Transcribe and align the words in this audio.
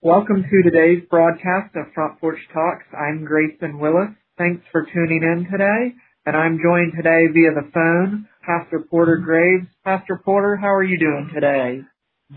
Welcome 0.00 0.44
to 0.44 0.62
today's 0.62 1.02
broadcast 1.10 1.74
of 1.74 1.92
Front 1.92 2.20
Porch 2.20 2.38
Talks. 2.54 2.86
I'm 2.94 3.24
Grayson 3.24 3.80
Willis. 3.80 4.14
Thanks 4.38 4.62
for 4.70 4.86
tuning 4.94 5.24
in 5.24 5.50
today. 5.50 5.98
And 6.24 6.36
I'm 6.36 6.60
joined 6.62 6.92
today 6.94 7.26
via 7.34 7.50
the 7.50 7.68
phone, 7.74 8.28
Pastor 8.46 8.86
Porter 8.88 9.16
Graves. 9.16 9.66
Pastor 9.84 10.22
Porter, 10.24 10.54
how 10.54 10.72
are 10.72 10.84
you 10.84 11.00
doing 11.00 11.28
today? 11.34 11.80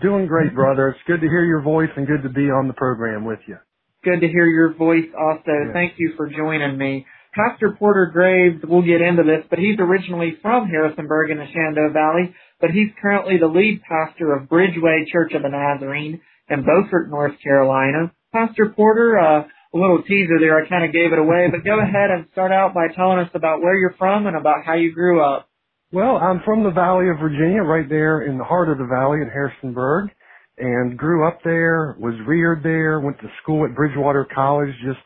Doing 0.02 0.26
great, 0.26 0.56
brother. 0.56 0.88
It's 0.88 1.06
good 1.06 1.20
to 1.20 1.28
hear 1.28 1.44
your 1.44 1.62
voice 1.62 1.90
and 1.96 2.04
good 2.04 2.24
to 2.24 2.30
be 2.30 2.50
on 2.50 2.66
the 2.66 2.74
program 2.74 3.24
with 3.24 3.38
you. 3.46 3.58
Good 4.02 4.22
to 4.22 4.26
hear 4.26 4.46
your 4.46 4.74
voice 4.74 5.06
also. 5.16 5.42
Yes. 5.46 5.70
Thank 5.72 5.92
you 5.98 6.14
for 6.16 6.28
joining 6.28 6.76
me. 6.76 7.06
Pastor 7.32 7.76
Porter 7.78 8.10
Graves, 8.12 8.64
we'll 8.66 8.82
get 8.82 9.00
into 9.00 9.22
this, 9.22 9.46
but 9.48 9.60
he's 9.60 9.78
originally 9.78 10.36
from 10.42 10.66
Harrisonburg 10.66 11.30
in 11.30 11.38
the 11.38 11.46
Shenandoah 11.46 11.92
Valley, 11.92 12.34
but 12.60 12.70
he's 12.72 12.90
currently 13.00 13.38
the 13.38 13.46
lead 13.46 13.82
pastor 13.88 14.34
of 14.34 14.48
Bridgeway 14.48 15.06
Church 15.12 15.32
of 15.34 15.42
the 15.42 15.48
Nazarene 15.48 16.20
in 16.52 16.64
Beaufort, 16.64 17.10
North 17.10 17.34
Carolina. 17.42 18.12
Pastor 18.32 18.72
Porter, 18.76 19.18
uh, 19.18 19.42
a 19.74 19.76
little 19.78 20.02
teaser 20.02 20.38
there, 20.38 20.62
I 20.62 20.68
kind 20.68 20.84
of 20.84 20.92
gave 20.92 21.12
it 21.12 21.18
away, 21.18 21.48
but 21.50 21.64
go 21.64 21.80
ahead 21.80 22.10
and 22.10 22.26
start 22.32 22.52
out 22.52 22.74
by 22.74 22.88
telling 22.94 23.18
us 23.18 23.30
about 23.34 23.60
where 23.60 23.74
you're 23.74 23.96
from 23.98 24.26
and 24.26 24.36
about 24.36 24.64
how 24.64 24.74
you 24.74 24.92
grew 24.92 25.22
up. 25.24 25.48
Well, 25.92 26.16
I'm 26.16 26.40
from 26.44 26.62
the 26.64 26.70
Valley 26.70 27.08
of 27.08 27.18
Virginia, 27.18 27.62
right 27.62 27.88
there 27.88 28.22
in 28.22 28.38
the 28.38 28.44
heart 28.44 28.68
of 28.68 28.78
the 28.78 28.88
valley 28.88 29.20
in 29.20 29.28
Harrisonburg, 29.28 30.10
and 30.58 30.96
grew 30.96 31.26
up 31.26 31.40
there, 31.44 31.96
was 31.98 32.14
reared 32.26 32.62
there, 32.62 33.00
went 33.00 33.18
to 33.20 33.28
school 33.42 33.64
at 33.64 33.74
Bridgewater 33.74 34.26
College 34.34 34.72
just 34.84 35.04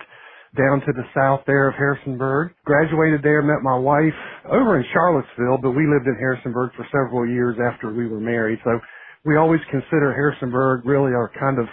down 0.56 0.80
to 0.80 0.92
the 0.92 1.04
south 1.14 1.40
there 1.46 1.68
of 1.68 1.74
Harrisonburg. 1.74 2.54
Graduated 2.64 3.22
there, 3.22 3.42
met 3.42 3.62
my 3.62 3.76
wife 3.76 4.14
over 4.50 4.78
in 4.78 4.84
Charlottesville, 4.92 5.58
but 5.60 5.72
we 5.72 5.86
lived 5.86 6.06
in 6.06 6.16
Harrisonburg 6.18 6.70
for 6.76 6.86
several 6.90 7.28
years 7.28 7.56
after 7.60 7.92
we 7.92 8.06
were 8.06 8.20
married. 8.20 8.58
So 8.64 8.80
we 9.26 9.36
always 9.36 9.60
consider 9.70 10.14
Harrisonburg 10.14 10.86
really 10.86 11.12
our 11.12 11.30
kind 11.38 11.58
of 11.58 11.66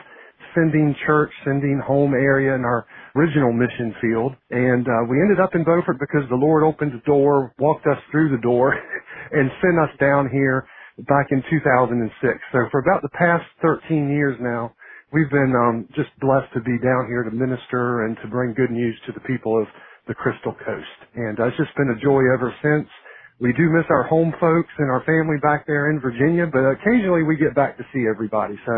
sending 0.55 0.95
church, 1.05 1.31
sending 1.45 1.81
home 1.85 2.13
area 2.13 2.53
in 2.55 2.65
our 2.65 2.85
original 3.15 3.53
mission 3.53 3.93
field. 4.01 4.33
And 4.49 4.85
uh, 4.87 5.05
we 5.09 5.21
ended 5.21 5.39
up 5.39 5.53
in 5.53 5.63
Beaufort 5.63 5.97
because 5.99 6.27
the 6.29 6.35
Lord 6.35 6.63
opened 6.63 6.93
the 6.93 7.05
door, 7.05 7.53
walked 7.59 7.85
us 7.85 7.97
through 8.11 8.35
the 8.35 8.41
door, 8.41 8.73
and 9.31 9.49
sent 9.61 9.77
us 9.77 9.93
down 9.99 10.29
here 10.33 10.65
back 11.05 11.29
in 11.29 11.43
2006. 11.49 12.09
So 12.51 12.59
for 12.71 12.81
about 12.81 13.01
the 13.01 13.13
past 13.13 13.45
13 13.61 14.09
years 14.09 14.37
now, 14.41 14.73
we've 15.13 15.29
been 15.29 15.53
um, 15.53 15.87
just 15.95 16.09
blessed 16.21 16.49
to 16.53 16.61
be 16.61 16.77
down 16.81 17.05
here 17.05 17.23
to 17.23 17.31
minister 17.31 18.05
and 18.05 18.17
to 18.21 18.27
bring 18.27 18.53
good 18.53 18.71
news 18.71 18.97
to 19.05 19.11
the 19.13 19.21
people 19.21 19.61
of 19.61 19.67
the 20.07 20.13
Crystal 20.13 20.53
Coast. 20.53 20.97
And 21.15 21.39
uh, 21.39 21.47
it's 21.47 21.57
just 21.57 21.75
been 21.77 21.93
a 21.93 22.01
joy 22.01 22.21
ever 22.33 22.53
since. 22.61 22.89
We 23.43 23.51
do 23.51 23.67
miss 23.69 23.83
our 23.89 24.03
home 24.03 24.31
folks 24.39 24.71
and 24.79 24.89
our 24.89 25.03
family 25.03 25.35
back 25.43 25.67
there 25.67 25.91
in 25.91 25.99
Virginia, 25.99 26.47
but 26.47 26.63
occasionally 26.63 27.23
we 27.23 27.35
get 27.35 27.53
back 27.53 27.75
to 27.75 27.83
see 27.91 28.07
everybody. 28.09 28.55
So 28.65 28.73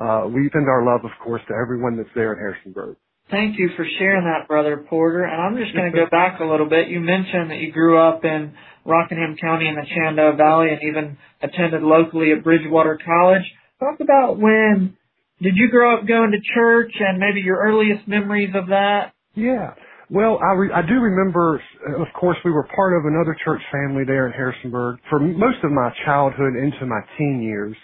uh, 0.00 0.26
we 0.26 0.48
send 0.54 0.70
our 0.72 0.86
love, 0.86 1.04
of 1.04 1.12
course, 1.22 1.42
to 1.48 1.54
everyone 1.54 1.98
that's 1.98 2.08
there 2.14 2.32
in 2.32 2.38
Harrisonburg. 2.38 2.96
Thank 3.30 3.58
you 3.58 3.68
for 3.76 3.84
sharing 3.98 4.24
that, 4.24 4.48
Brother 4.48 4.86
Porter. 4.88 5.24
And 5.24 5.36
I'm 5.36 5.62
just 5.62 5.76
going 5.76 5.92
to 5.92 5.98
go 5.98 6.08
back 6.10 6.40
a 6.40 6.44
little 6.44 6.66
bit. 6.66 6.88
You 6.88 7.00
mentioned 7.00 7.50
that 7.50 7.58
you 7.58 7.70
grew 7.72 8.00
up 8.00 8.24
in 8.24 8.54
Rockingham 8.86 9.36
County 9.36 9.68
in 9.68 9.74
the 9.74 9.84
Shenandoah 9.84 10.36
Valley 10.36 10.68
and 10.70 10.80
even 10.88 11.18
attended 11.42 11.82
locally 11.82 12.32
at 12.32 12.42
Bridgewater 12.42 12.98
College. 13.04 13.42
Talk 13.80 14.00
about 14.00 14.38
when 14.38 14.96
did 15.42 15.52
you 15.56 15.68
grow 15.70 15.98
up 15.98 16.08
going 16.08 16.30
to 16.30 16.40
church 16.54 16.92
and 17.00 17.18
maybe 17.18 17.42
your 17.44 17.58
earliest 17.58 18.08
memories 18.08 18.54
of 18.54 18.68
that? 18.68 19.12
Yeah. 19.34 19.74
Well, 20.10 20.38
I, 20.42 20.54
re- 20.54 20.72
I 20.72 20.82
do 20.82 20.94
remember, 21.00 21.60
uh, 21.90 22.02
of 22.02 22.08
course, 22.20 22.38
we 22.44 22.52
were 22.52 22.68
part 22.76 22.94
of 22.94 23.06
another 23.06 23.36
church 23.44 23.62
family 23.72 24.04
there 24.06 24.28
in 24.28 24.34
Harrisonburg 24.34 25.00
for 25.10 25.20
most 25.20 25.58
of 25.64 25.72
my 25.72 25.90
childhood 26.06 26.56
into 26.56 26.86
my 26.86 27.00
teen 27.18 27.42
years. 27.42 27.76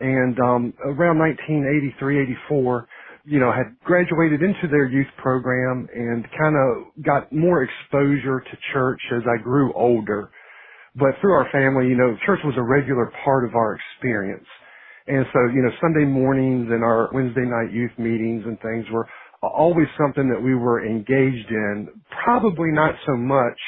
And 0.00 0.38
um, 0.40 0.74
around 0.86 1.18
1983, 1.20 2.22
84, 2.22 2.88
you 3.26 3.40
know, 3.40 3.52
had 3.52 3.76
graduated 3.84 4.42
into 4.42 4.68
their 4.70 4.88
youth 4.88 5.08
program 5.18 5.88
and 5.94 6.24
kind 6.40 6.56
of 6.56 7.04
got 7.04 7.32
more 7.34 7.64
exposure 7.64 8.40
to 8.40 8.58
church 8.72 9.02
as 9.14 9.22
I 9.28 9.42
grew 9.42 9.74
older. 9.74 10.30
But 10.96 11.16
through 11.20 11.34
our 11.34 11.48
family, 11.52 11.88
you 11.88 11.96
know, 11.96 12.16
church 12.26 12.40
was 12.44 12.54
a 12.58 12.62
regular 12.62 13.12
part 13.24 13.44
of 13.46 13.54
our 13.56 13.76
experience. 13.76 14.46
And 15.08 15.26
so, 15.32 15.40
you 15.54 15.62
know, 15.62 15.70
Sunday 15.80 16.06
mornings 16.06 16.68
and 16.70 16.84
our 16.84 17.10
Wednesday 17.12 17.44
night 17.46 17.72
youth 17.72 17.92
meetings 17.98 18.44
and 18.46 18.60
things 18.60 18.86
were 18.92 19.08
always 19.42 19.86
something 19.98 20.28
that 20.28 20.42
we 20.42 20.54
were 20.54 20.84
engaged 20.84 21.50
in. 21.50 21.88
Probably 22.24 22.70
not 22.72 22.94
so 23.06 23.16
much 23.16 23.58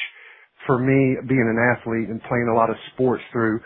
for 0.67 0.77
me 0.77 1.17
being 1.27 1.47
an 1.47 1.57
athlete 1.75 2.09
and 2.09 2.21
playing 2.23 2.49
a 2.51 2.55
lot 2.55 2.69
of 2.69 2.75
sports 2.93 3.23
through 3.31 3.59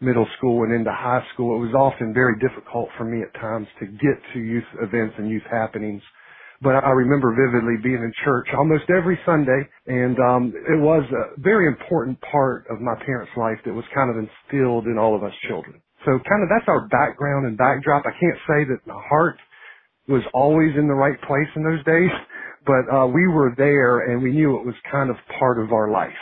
middle 0.00 0.26
school 0.38 0.64
and 0.64 0.72
into 0.72 0.90
high 0.90 1.22
school. 1.34 1.56
It 1.56 1.66
was 1.66 1.74
often 1.74 2.14
very 2.14 2.38
difficult 2.40 2.88
for 2.96 3.04
me 3.04 3.22
at 3.22 3.32
times 3.40 3.68
to 3.80 3.86
get 3.86 4.16
to 4.32 4.38
youth 4.40 4.64
events 4.82 5.14
and 5.18 5.28
youth 5.30 5.44
happenings. 5.50 6.02
But 6.62 6.76
I 6.84 6.90
remember 6.92 7.32
vividly 7.32 7.80
being 7.82 8.04
in 8.04 8.12
church 8.24 8.48
almost 8.56 8.84
every 8.92 9.18
Sunday, 9.24 9.64
and 9.86 10.16
um, 10.20 10.52
it 10.52 10.76
was 10.76 11.04
a 11.08 11.40
very 11.40 11.66
important 11.66 12.20
part 12.20 12.66
of 12.68 12.80
my 12.80 12.94
parents' 13.04 13.32
life 13.36 13.56
that 13.64 13.72
was 13.72 13.84
kind 13.94 14.10
of 14.10 14.16
instilled 14.20 14.84
in 14.84 14.98
all 14.98 15.16
of 15.16 15.24
us 15.24 15.32
children. 15.48 15.80
So 16.04 16.12
kind 16.28 16.42
of 16.44 16.48
that's 16.52 16.68
our 16.68 16.88
background 16.88 17.46
and 17.46 17.56
backdrop. 17.56 18.04
I 18.04 18.12
can't 18.12 18.40
say 18.48 18.60
that 18.72 18.80
my 18.86 19.00
heart 19.08 19.36
was 20.10 20.22
always 20.34 20.76
in 20.76 20.88
the 20.88 20.94
right 20.94 21.20
place 21.22 21.48
in 21.54 21.62
those 21.62 21.84
days, 21.84 22.10
but 22.66 22.92
uh, 22.92 23.06
we 23.06 23.26
were 23.28 23.54
there 23.56 24.10
and 24.10 24.22
we 24.22 24.32
knew 24.32 24.58
it 24.58 24.66
was 24.66 24.74
kind 24.90 25.08
of 25.08 25.16
part 25.38 25.58
of 25.62 25.72
our 25.72 25.90
life. 25.90 26.18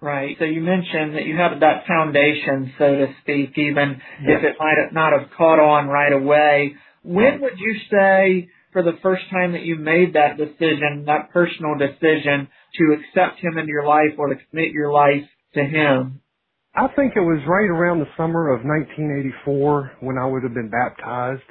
Right. 0.00 0.36
So 0.38 0.44
you 0.44 0.60
mentioned 0.60 1.14
that 1.14 1.24
you 1.24 1.34
had 1.36 1.60
that 1.60 1.86
foundation, 1.88 2.74
so 2.78 2.94
to 2.94 3.06
speak, 3.22 3.56
even 3.56 4.02
yes. 4.22 4.38
if 4.38 4.44
it 4.44 4.56
might 4.60 4.92
not 4.92 5.18
have 5.18 5.30
caught 5.36 5.58
on 5.58 5.88
right 5.88 6.12
away. 6.12 6.74
When 7.02 7.40
would 7.40 7.58
you 7.58 7.76
say, 7.90 8.50
for 8.72 8.82
the 8.82 8.98
first 9.02 9.22
time 9.30 9.52
that 9.52 9.62
you 9.62 9.76
made 9.76 10.14
that 10.14 10.36
decision, 10.36 11.04
that 11.06 11.30
personal 11.32 11.78
decision 11.78 12.48
to 12.74 12.96
accept 12.98 13.40
him 13.40 13.56
into 13.56 13.70
your 13.70 13.86
life 13.86 14.12
or 14.18 14.28
to 14.28 14.34
commit 14.50 14.72
your 14.72 14.92
life 14.92 15.24
to 15.54 15.64
him? 15.64 16.20
I 16.74 16.88
think 16.88 17.14
it 17.16 17.20
was 17.20 17.40
right 17.46 17.70
around 17.70 18.00
the 18.00 18.10
summer 18.16 18.52
of 18.52 18.64
1984 18.64 19.92
when 20.00 20.18
I 20.18 20.26
would 20.26 20.42
have 20.42 20.54
been 20.54 20.70
baptized 20.70 21.48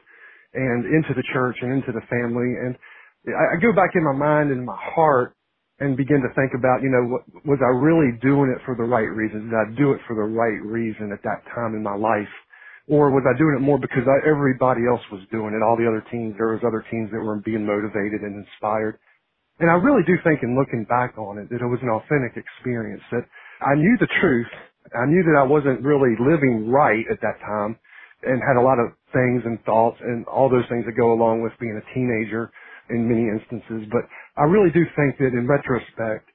and 0.54 0.86
into 0.86 1.14
the 1.16 1.26
church 1.34 1.58
and 1.62 1.74
into 1.74 1.92
the 1.92 2.06
family. 2.10 2.58
And 2.62 2.78
I, 3.30 3.56
I 3.56 3.62
go 3.62 3.74
back 3.74 3.96
in 3.96 4.04
my 4.04 4.16
mind 4.16 4.52
and 4.52 4.66
my 4.66 4.78
heart 4.78 5.36
and 5.80 5.98
begin 5.98 6.22
to 6.22 6.32
think 6.38 6.54
about, 6.54 6.82
you 6.86 6.94
know, 6.94 7.04
what, 7.10 7.24
was 7.46 7.60
I 7.60 7.72
really 7.74 8.16
doing 8.22 8.54
it 8.54 8.62
for 8.66 8.78
the 8.78 8.86
right 8.86 9.10
reason? 9.10 9.50
Did 9.50 9.58
I 9.58 9.68
do 9.76 9.92
it 9.92 10.02
for 10.08 10.16
the 10.16 10.28
right 10.28 10.62
reason 10.62 11.12
at 11.12 11.24
that 11.24 11.44
time 11.56 11.76
in 11.76 11.84
my 11.84 11.96
life? 11.96 12.32
Or 12.88 13.12
was 13.12 13.24
I 13.26 13.38
doing 13.38 13.56
it 13.58 13.64
more 13.64 13.80
because 13.80 14.06
I, 14.06 14.22
everybody 14.28 14.86
else 14.86 15.02
was 15.12 15.24
doing 15.32 15.56
it? 15.56 15.64
All 15.64 15.80
the 15.80 15.88
other 15.88 16.04
teams, 16.12 16.36
there 16.38 16.54
was 16.54 16.64
other 16.68 16.84
teams 16.92 17.10
that 17.12 17.20
were 17.20 17.40
being 17.42 17.66
motivated 17.66 18.22
and 18.22 18.44
inspired. 18.44 19.00
And 19.60 19.72
I 19.72 19.80
really 19.80 20.04
do 20.06 20.20
think 20.24 20.44
in 20.44 20.58
looking 20.58 20.86
back 20.86 21.18
on 21.18 21.40
it 21.40 21.50
that 21.50 21.64
it 21.64 21.70
was 21.70 21.80
an 21.82 21.90
authentic 21.90 22.36
experience 22.36 23.04
that 23.12 23.24
I 23.64 23.76
knew 23.76 23.96
the 24.00 24.12
truth 24.20 24.52
I 24.92 25.08
knew 25.08 25.24
that 25.24 25.40
I 25.40 25.48
wasn't 25.48 25.82
really 25.82 26.16
living 26.20 26.70
right 26.70 27.06
at 27.10 27.22
that 27.22 27.40
time 27.40 27.80
and 28.26 28.42
had 28.42 28.58
a 28.60 28.64
lot 28.64 28.80
of 28.80 28.94
things 29.14 29.44
and 29.46 29.62
thoughts 29.66 29.98
and 30.02 30.26
all 30.28 30.50
those 30.50 30.68
things 30.70 30.86
that 30.86 30.98
go 30.98 31.14
along 31.14 31.44
with 31.44 31.54
being 31.60 31.76
a 31.78 31.86
teenager 31.94 32.52
in 32.90 33.08
many 33.08 33.28
instances. 33.30 33.88
But 33.92 34.06
I 34.38 34.46
really 34.46 34.72
do 34.72 34.84
think 34.96 35.18
that 35.20 35.36
in 35.36 35.48
retrospect, 35.48 36.30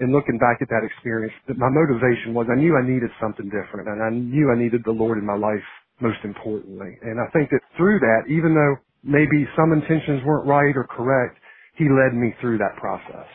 in 0.00 0.12
looking 0.12 0.38
back 0.38 0.62
at 0.62 0.68
that 0.70 0.84
experience, 0.84 1.34
that 1.48 1.58
my 1.58 1.68
motivation 1.70 2.34
was 2.34 2.48
I 2.50 2.56
knew 2.58 2.76
I 2.76 2.86
needed 2.86 3.10
something 3.20 3.46
different 3.52 3.88
and 3.88 4.02
I 4.02 4.10
knew 4.10 4.50
I 4.52 4.58
needed 4.58 4.82
the 4.84 4.96
Lord 4.96 5.18
in 5.18 5.26
my 5.26 5.36
life 5.36 5.64
most 6.00 6.18
importantly. 6.24 6.96
And 7.02 7.20
I 7.20 7.28
think 7.32 7.50
that 7.50 7.60
through 7.76 8.00
that, 8.00 8.28
even 8.28 8.54
though 8.54 8.76
maybe 9.04 9.46
some 9.56 9.72
intentions 9.72 10.22
weren't 10.24 10.48
right 10.48 10.76
or 10.76 10.88
correct, 10.88 11.38
He 11.76 11.84
led 11.84 12.14
me 12.16 12.34
through 12.40 12.58
that 12.58 12.76
process. 12.78 13.28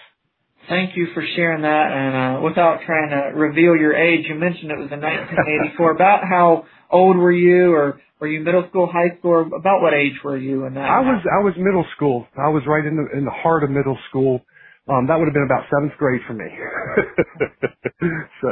Thank 0.67 0.95
you 0.95 1.07
for 1.13 1.23
sharing 1.35 1.61
that. 1.61 1.91
And 1.91 2.37
uh, 2.37 2.41
without 2.41 2.79
trying 2.85 3.09
to 3.09 3.37
reveal 3.37 3.75
your 3.75 3.95
age, 3.95 4.25
you 4.27 4.35
mentioned 4.35 4.71
it 4.71 4.77
was 4.77 4.91
in 4.91 5.01
1984. 5.01 5.91
about 5.95 6.23
how 6.27 6.65
old 6.89 7.17
were 7.17 7.31
you, 7.31 7.73
or 7.73 8.01
were 8.19 8.27
you 8.27 8.39
middle 8.41 8.65
school, 8.69 8.87
high 8.87 9.17
school? 9.19 9.49
About 9.55 9.81
what 9.81 9.93
age 9.93 10.17
were 10.23 10.37
you 10.37 10.65
in 10.65 10.73
that? 10.73 10.89
I 10.89 11.01
was 11.01 11.21
I 11.25 11.43
was 11.43 11.53
middle 11.57 11.85
school. 11.95 12.27
I 12.37 12.49
was 12.49 12.63
right 12.67 12.85
in 12.85 12.95
the 12.95 13.17
in 13.17 13.25
the 13.25 13.31
heart 13.31 13.63
of 13.63 13.69
middle 13.69 13.97
school. 14.09 14.41
Um, 14.87 15.07
that 15.07 15.17
would 15.17 15.25
have 15.25 15.33
been 15.33 15.49
about 15.49 15.65
seventh 15.73 15.97
grade 15.97 16.21
for 16.27 16.33
me. 16.33 16.45
so 18.41 18.51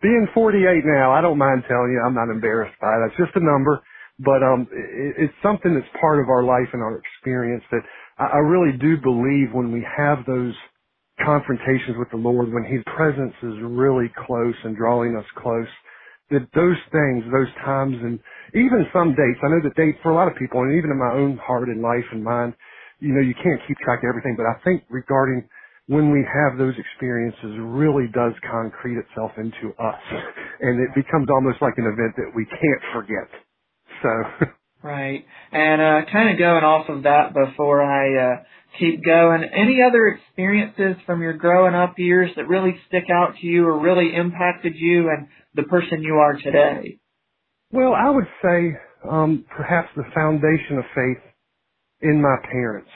being 0.00 0.26
48 0.32 0.80
now, 0.84 1.12
I 1.12 1.20
don't 1.20 1.36
mind 1.36 1.64
telling 1.68 1.92
you, 1.92 2.00
I'm 2.00 2.14
not 2.14 2.32
embarrassed 2.32 2.80
by 2.80 2.88
it. 2.88 3.12
It's 3.12 3.20
just 3.20 3.36
a 3.36 3.44
number, 3.44 3.84
but 4.18 4.40
um, 4.42 4.66
it, 4.72 5.28
it's 5.28 5.34
something 5.42 5.74
that's 5.74 6.00
part 6.00 6.20
of 6.20 6.30
our 6.30 6.42
life 6.42 6.72
and 6.72 6.80
our 6.80 6.96
experience 6.96 7.64
that 7.70 7.84
I, 8.16 8.24
I 8.24 8.40
really 8.40 8.78
do 8.78 8.96
believe 8.96 9.52
when 9.52 9.72
we 9.72 9.84
have 9.84 10.24
those 10.26 10.54
confrontations 11.22 11.96
with 11.98 12.10
the 12.10 12.16
Lord, 12.16 12.52
when 12.52 12.64
His 12.64 12.82
presence 12.96 13.34
is 13.42 13.54
really 13.62 14.10
close 14.26 14.54
and 14.64 14.76
drawing 14.76 15.16
us 15.16 15.26
close, 15.36 15.68
that 16.30 16.48
those 16.54 16.80
things, 16.90 17.24
those 17.30 17.52
times, 17.64 17.96
and 18.00 18.18
even 18.54 18.86
some 18.92 19.14
dates, 19.14 19.40
I 19.42 19.48
know 19.48 19.62
that 19.62 19.76
dates 19.76 19.98
for 20.02 20.10
a 20.10 20.14
lot 20.14 20.28
of 20.28 20.36
people, 20.36 20.62
and 20.62 20.72
even 20.76 20.90
in 20.90 20.98
my 20.98 21.12
own 21.12 21.38
heart 21.38 21.68
and 21.68 21.82
life 21.82 22.06
and 22.12 22.24
mind, 22.24 22.54
you 23.00 23.12
know, 23.12 23.20
you 23.20 23.34
can't 23.34 23.60
keep 23.68 23.76
track 23.78 24.00
of 24.02 24.08
everything, 24.08 24.34
but 24.36 24.46
I 24.46 24.56
think 24.64 24.82
regarding 24.88 25.46
when 25.86 26.10
we 26.10 26.24
have 26.24 26.56
those 26.56 26.74
experiences 26.78 27.60
really 27.60 28.08
does 28.14 28.32
concrete 28.50 28.96
itself 28.98 29.32
into 29.36 29.74
us. 29.78 30.02
And 30.60 30.80
it 30.80 30.94
becomes 30.94 31.26
almost 31.28 31.60
like 31.60 31.74
an 31.76 31.84
event 31.84 32.14
that 32.16 32.30
we 32.32 32.46
can't 32.46 32.82
forget. 32.94 33.28
So 34.00 34.46
Right. 34.84 35.24
And 35.50 35.80
uh, 35.80 36.10
kind 36.12 36.28
of 36.30 36.38
going 36.38 36.62
off 36.62 36.90
of 36.90 37.04
that 37.04 37.32
before 37.32 37.82
I 37.82 38.34
uh, 38.34 38.36
keep 38.78 39.04
going, 39.04 39.44
any 39.44 39.78
other 39.86 40.08
experiences 40.08 40.96
from 41.06 41.22
your 41.22 41.34
growing 41.34 41.74
up 41.74 41.94
years 41.98 42.30
that 42.36 42.48
really 42.48 42.74
stick 42.88 43.04
out 43.10 43.34
to 43.40 43.46
you 43.46 43.66
or 43.66 43.78
really 43.78 44.14
impacted 44.14 44.74
you 44.76 45.10
and 45.10 45.28
the 45.54 45.64
person 45.64 46.02
you 46.02 46.14
are 46.14 46.34
today? 46.34 46.98
Well, 47.70 47.94
I 47.94 48.10
would 48.10 48.26
say 48.42 48.72
um, 49.08 49.44
perhaps 49.56 49.88
the 49.96 50.04
foundation 50.14 50.78
of 50.78 50.84
faith 50.94 51.22
in 52.02 52.20
my 52.20 52.36
parents. 52.50 52.90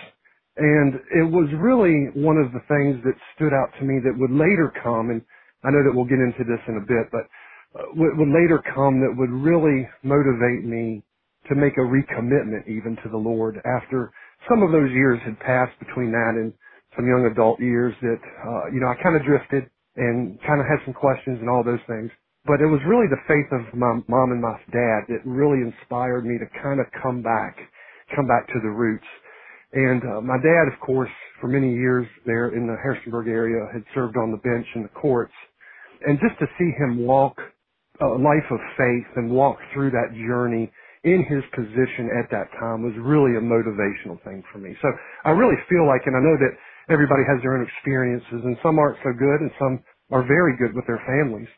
And 0.57 0.95
it 1.15 1.31
was 1.31 1.49
really 1.59 2.11
one 2.15 2.37
of 2.37 2.53
the 2.53 2.63
things 2.67 3.03
that 3.05 3.15
stood 3.37 3.55
out 3.55 3.71
to 3.79 3.85
me 3.85 4.01
that 4.03 4.15
would 4.19 4.33
later 4.33 4.73
come, 4.83 5.11
and 5.11 5.23
I 5.65 5.71
know 5.71 5.83
that 5.85 5.95
we'll 5.95 6.11
get 6.11 6.19
into 6.19 6.43
this 6.43 6.63
in 6.67 6.77
a 6.77 6.87
bit, 6.87 7.07
but 7.13 7.27
uh, 7.79 7.87
would, 7.95 8.19
would 8.19 8.29
later 8.29 8.63
come 8.75 9.01
that 9.01 9.15
would 9.15 9.31
really 9.31 9.89
motivate 10.03 10.65
me 10.65 11.03
to 11.49 11.55
make 11.55 11.77
a 11.79 11.87
recommitment 11.87 12.67
even 12.67 12.97
to 13.03 13.09
the 13.09 13.17
Lord 13.17 13.61
after 13.65 14.11
some 14.47 14.63
of 14.63 14.71
those 14.71 14.91
years 14.93 15.19
had 15.25 15.39
passed 15.41 15.75
between 15.81 16.13
that 16.13 16.39
and 16.39 16.53
some 16.95 17.07
young 17.07 17.27
adult 17.31 17.61
years 17.61 17.95
that, 18.03 18.21
uh, 18.23 18.71
you 18.71 18.81
know, 18.81 18.89
I 18.89 18.97
kind 19.03 19.17
of 19.17 19.25
drifted 19.25 19.71
and 19.97 20.39
kind 20.47 20.61
of 20.61 20.67
had 20.67 20.79
some 20.85 20.95
questions 20.95 21.39
and 21.41 21.51
all 21.51 21.65
those 21.65 21.83
things. 21.87 22.11
But 22.47 22.63
it 22.63 22.71
was 22.71 22.81
really 22.87 23.11
the 23.11 23.21
faith 23.27 23.51
of 23.53 23.75
my 23.75 24.01
mom 24.09 24.33
and 24.33 24.41
my 24.41 24.57
dad 24.73 25.11
that 25.11 25.21
really 25.27 25.61
inspired 25.61 26.25
me 26.25 26.39
to 26.39 26.47
kind 26.63 26.81
of 26.81 26.87
come 27.03 27.23
back, 27.23 27.59
come 28.15 28.27
back 28.27 28.47
to 28.49 28.61
the 28.63 28.71
roots. 28.71 29.07
And 29.73 30.01
uh, 30.03 30.21
my 30.23 30.39
dad, 30.41 30.73
of 30.73 30.81
course, 30.81 31.11
for 31.41 31.49
many 31.49 31.75
years 31.75 32.07
there 32.25 32.55
in 32.57 32.67
the 32.67 32.77
Harrisonburg 32.83 33.29
area, 33.29 33.67
had 33.73 33.85
served 33.95 34.17
on 34.17 34.31
the 34.31 34.39
bench 34.39 34.67
in 34.75 34.83
the 34.83 34.95
courts. 34.97 35.35
And 36.07 36.19
just 36.21 36.39
to 36.41 36.47
see 36.57 36.71
him 36.79 37.05
walk 37.05 37.37
a 38.01 38.07
life 38.07 38.47
of 38.51 38.61
faith 38.79 39.11
and 39.17 39.31
walk 39.31 39.59
through 39.75 39.91
that 39.91 40.15
journey 40.15 40.71
in 41.15 41.25
his 41.25 41.45
position 41.57 42.11
at 42.21 42.31
that 42.31 42.53
time 42.61 42.85
was 42.85 42.95
really 43.01 43.37
a 43.37 43.45
motivational 43.45 44.21
thing 44.25 44.45
for 44.53 44.59
me. 44.59 44.77
So 44.83 44.89
I 45.25 45.33
really 45.33 45.59
feel 45.69 45.87
like, 45.89 46.03
and 46.07 46.17
I 46.17 46.23
know 46.23 46.37
that 46.37 46.55
everybody 46.93 47.25
has 47.29 47.41
their 47.43 47.57
own 47.57 47.65
experiences, 47.65 48.45
and 48.45 48.57
some 48.63 48.79
aren't 48.79 48.99
so 49.05 49.13
good, 49.17 49.41
and 49.41 49.53
some 49.59 49.81
are 50.13 50.27
very 50.27 50.57
good 50.59 50.75
with 50.77 50.87
their 50.87 51.03
families. 51.07 51.49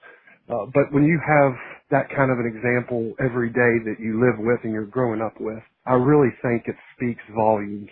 Uh, 0.50 0.66
but 0.74 0.92
when 0.92 1.04
you 1.04 1.20
have 1.22 1.54
that 1.90 2.08
kind 2.16 2.30
of 2.30 2.38
an 2.38 2.48
example 2.48 3.14
every 3.20 3.50
day 3.50 3.74
that 3.86 3.98
you 4.00 4.20
live 4.20 4.38
with 4.38 4.60
and 4.64 4.72
you're 4.72 4.90
growing 4.90 5.22
up 5.22 5.34
with, 5.40 5.62
I 5.86 5.94
really 5.94 6.30
think 6.42 6.64
it 6.66 6.76
speaks 6.96 7.22
volumes 7.34 7.90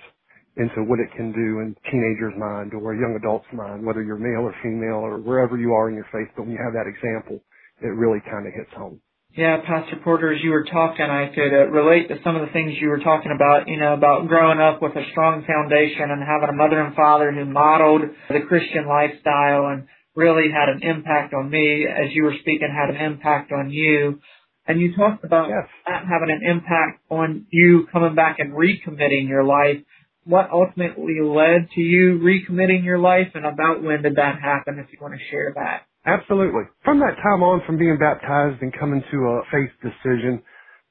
into 0.57 0.85
what 0.85 1.01
it 1.01 1.09
can 1.17 1.33
do 1.33 1.61
in 1.63 1.77
teenager's 1.91 2.35
mind 2.39 2.75
or 2.75 2.95
a 2.95 2.99
young 2.99 3.17
adult's 3.17 3.47
mind, 3.53 3.87
whether 3.87 4.03
you're 4.03 4.19
male 4.19 4.45
or 4.45 4.55
female 4.63 5.01
or 5.01 5.19
wherever 5.19 5.57
you 5.57 5.73
are 5.73 5.89
in 5.89 5.95
your 5.97 6.09
faith. 6.13 6.29
But 6.37 6.45
when 6.45 6.53
you 6.53 6.63
have 6.63 6.75
that 6.75 6.91
example, 6.91 7.41
it 7.83 7.95
really 7.95 8.21
kind 8.31 8.47
of 8.47 8.55
hits 8.55 8.73
home. 8.77 9.01
Yeah, 9.39 9.59
Pastor 9.65 9.95
Porter, 10.03 10.33
as 10.33 10.43
you 10.43 10.51
were 10.51 10.65
talking, 10.65 11.07
I 11.07 11.31
could 11.33 11.55
uh, 11.55 11.71
relate 11.71 12.09
to 12.09 12.19
some 12.25 12.35
of 12.35 12.45
the 12.45 12.53
things 12.53 12.75
you 12.81 12.89
were 12.89 12.99
talking 12.99 13.31
about, 13.31 13.69
you 13.69 13.79
know, 13.79 13.95
about 13.95 14.27
growing 14.27 14.59
up 14.59 14.83
with 14.83 14.97
a 14.97 15.05
strong 15.13 15.47
foundation 15.47 16.11
and 16.11 16.27
having 16.27 16.49
a 16.49 16.53
mother 16.53 16.81
and 16.83 16.97
father 16.97 17.31
who 17.31 17.45
modeled 17.45 18.03
the 18.29 18.41
Christian 18.49 18.89
lifestyle 18.89 19.67
and 19.71 19.87
really 20.17 20.51
had 20.51 20.69
an 20.69 20.83
impact 20.83 21.35
on 21.35 21.49
me, 21.51 21.87
as 21.87 22.11
you 22.11 22.25
were 22.25 22.35
speaking, 22.41 22.67
had 22.67 22.93
an 22.93 23.01
impact 23.01 23.53
on 23.53 23.71
you. 23.71 24.19
And 24.67 24.81
you 24.81 24.97
talked 24.97 25.23
about 25.23 25.51
yes. 25.51 25.71
that 25.87 26.03
having 26.03 26.35
an 26.35 26.43
impact 26.43 26.99
on 27.09 27.47
you 27.51 27.87
coming 27.93 28.17
back 28.17 28.41
and 28.41 28.55
recommitting 28.55 29.29
your 29.29 29.45
life. 29.45 29.77
What 30.25 30.51
ultimately 30.51 31.23
led 31.23 31.69
to 31.77 31.81
you 31.81 32.19
recommitting 32.19 32.83
your 32.83 32.99
life 32.99 33.29
and 33.35 33.47
about 33.47 33.85
when 33.85 34.03
did 34.03 34.17
that 34.17 34.41
happen 34.43 34.81
if 34.81 34.93
you 34.93 34.99
want 35.01 35.15
to 35.15 35.21
share 35.31 35.53
that? 35.55 35.83
Absolutely. 36.09 36.65
From 36.85 37.01
that 37.01 37.17
time 37.23 37.45
on, 37.45 37.63
from 37.67 37.79
being 37.79 37.99
baptized 37.99 38.63
and 38.63 38.73
coming 38.81 39.05
to 39.13 39.19
a 39.39 39.43
faith 39.53 39.73
decision, 39.85 40.43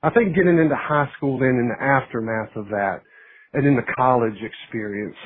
I 0.03 0.11
think 0.11 0.35
getting 0.37 0.59
into 0.59 0.77
high 0.77 1.09
school 1.17 1.39
then 1.39 1.57
in 1.57 1.69
the 1.69 1.83
aftermath 1.83 2.55
of 2.55 2.67
that 2.69 3.01
and 3.55 3.67
in 3.67 3.75
the 3.75 3.87
college 3.97 4.37
experience. 4.39 5.17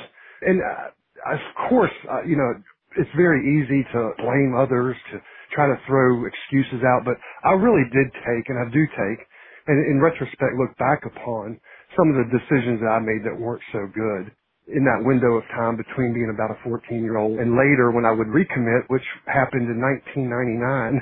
And 0.43 0.61
uh, 0.63 1.35
of 1.35 1.41
course, 1.69 1.93
uh, 2.11 2.23
you 2.23 2.37
know, 2.37 2.55
it's 2.97 3.11
very 3.17 3.43
easy 3.43 3.83
to 3.93 4.11
blame 4.23 4.55
others, 4.57 4.97
to 5.13 5.19
try 5.55 5.67
to 5.67 5.77
throw 5.87 6.25
excuses 6.25 6.81
out, 6.87 7.03
but 7.05 7.17
I 7.45 7.53
really 7.53 7.85
did 7.93 8.09
take, 8.25 8.49
and 8.49 8.59
I 8.59 8.71
do 8.73 8.85
take, 8.97 9.21
and 9.67 9.77
in 9.91 10.01
retrospect 10.01 10.55
look 10.57 10.77
back 10.79 11.03
upon 11.05 11.61
some 11.97 12.09
of 12.09 12.17
the 12.17 12.31
decisions 12.39 12.81
that 12.81 12.89
I 12.89 12.99
made 13.01 13.25
that 13.25 13.37
weren't 13.39 13.63
so 13.73 13.85
good 13.95 14.31
in 14.73 14.83
that 14.87 15.03
window 15.03 15.35
of 15.35 15.43
time 15.55 15.75
between 15.75 16.13
being 16.13 16.31
about 16.33 16.51
a 16.51 16.57
14 16.63 17.03
year 17.03 17.17
old 17.17 17.39
and 17.39 17.55
later 17.55 17.91
when 17.91 18.05
I 18.05 18.11
would 18.11 18.27
recommit, 18.27 18.87
which 18.87 19.05
happened 19.27 19.67
in 19.67 19.79
1999, 19.79 20.99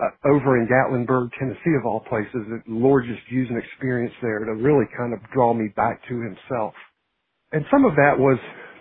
uh, 0.00 0.28
over 0.28 0.56
in 0.56 0.66
Gatlinburg, 0.66 1.30
Tennessee 1.38 1.76
of 1.78 1.84
all 1.84 2.00
places, 2.08 2.46
the 2.48 2.62
Lord 2.66 3.04
just 3.06 3.22
used 3.30 3.50
an 3.50 3.58
experience 3.58 4.14
there 4.22 4.40
to 4.40 4.54
really 4.54 4.86
kind 4.96 5.12
of 5.12 5.20
draw 5.32 5.52
me 5.52 5.68
back 5.76 6.00
to 6.08 6.20
himself. 6.20 6.74
And 7.52 7.64
some 7.70 7.84
of 7.84 7.94
that 7.96 8.16
was 8.16 8.38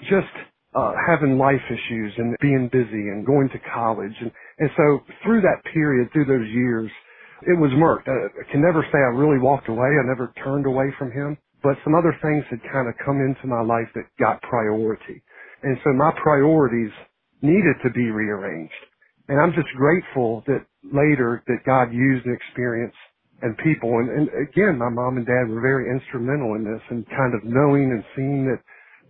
just 0.10 0.32
uh, 0.74 0.94
having 1.08 1.38
life 1.38 1.62
issues 1.68 2.14
and 2.18 2.36
being 2.40 2.70
busy 2.72 3.12
and 3.12 3.26
going 3.26 3.50
to 3.50 3.60
college. 3.74 4.14
And, 4.22 4.32
and 4.60 4.70
so 4.78 5.04
through 5.24 5.42
that 5.42 5.62
period, 5.74 6.10
through 6.14 6.26
those 6.26 6.48
years, 6.48 6.90
it 7.44 7.60
was 7.60 7.72
murked. 7.72 8.08
I, 8.08 8.32
I 8.32 8.52
can 8.52 8.62
never 8.62 8.86
say 8.92 8.98
I 8.98 9.12
really 9.12 9.40
walked 9.40 9.68
away. 9.68 9.88
I 9.88 10.08
never 10.08 10.32
turned 10.44 10.66
away 10.66 10.94
from 10.98 11.12
him. 11.12 11.38
But 11.64 11.78
some 11.84 11.96
other 11.96 12.16
things 12.22 12.44
had 12.50 12.62
kind 12.72 12.90
of 12.90 12.96
come 13.06 13.22
into 13.22 13.48
my 13.48 13.62
life 13.62 13.90
that 13.96 14.10
got 14.20 14.42
priority. 14.42 15.22
And 15.64 15.78
so 15.84 15.94
my 15.94 16.12
priorities 16.22 16.92
needed 17.42 17.78
to 17.84 17.90
be 17.92 18.10
rearranged. 18.10 18.74
And 19.30 19.40
I'm 19.40 19.54
just 19.54 19.70
grateful 19.78 20.44
that 20.48 20.66
later 20.84 21.44
that 21.48 21.66
God 21.66 21.94
used 21.94 22.26
an 22.26 22.34
experience 22.34 22.96
and 23.42 23.58
people. 23.60 23.90
And, 24.02 24.10
and 24.10 24.28
again, 24.42 24.78
my 24.78 24.90
mom 24.90 25.18
and 25.18 25.26
dad 25.26 25.50
were 25.50 25.62
very 25.62 25.90
instrumental 25.90 26.56
in 26.56 26.66
this 26.66 26.82
and 26.90 27.06
kind 27.10 27.34
of 27.34 27.46
knowing 27.46 27.94
and 27.94 28.04
seeing 28.16 28.46
that 28.50 28.62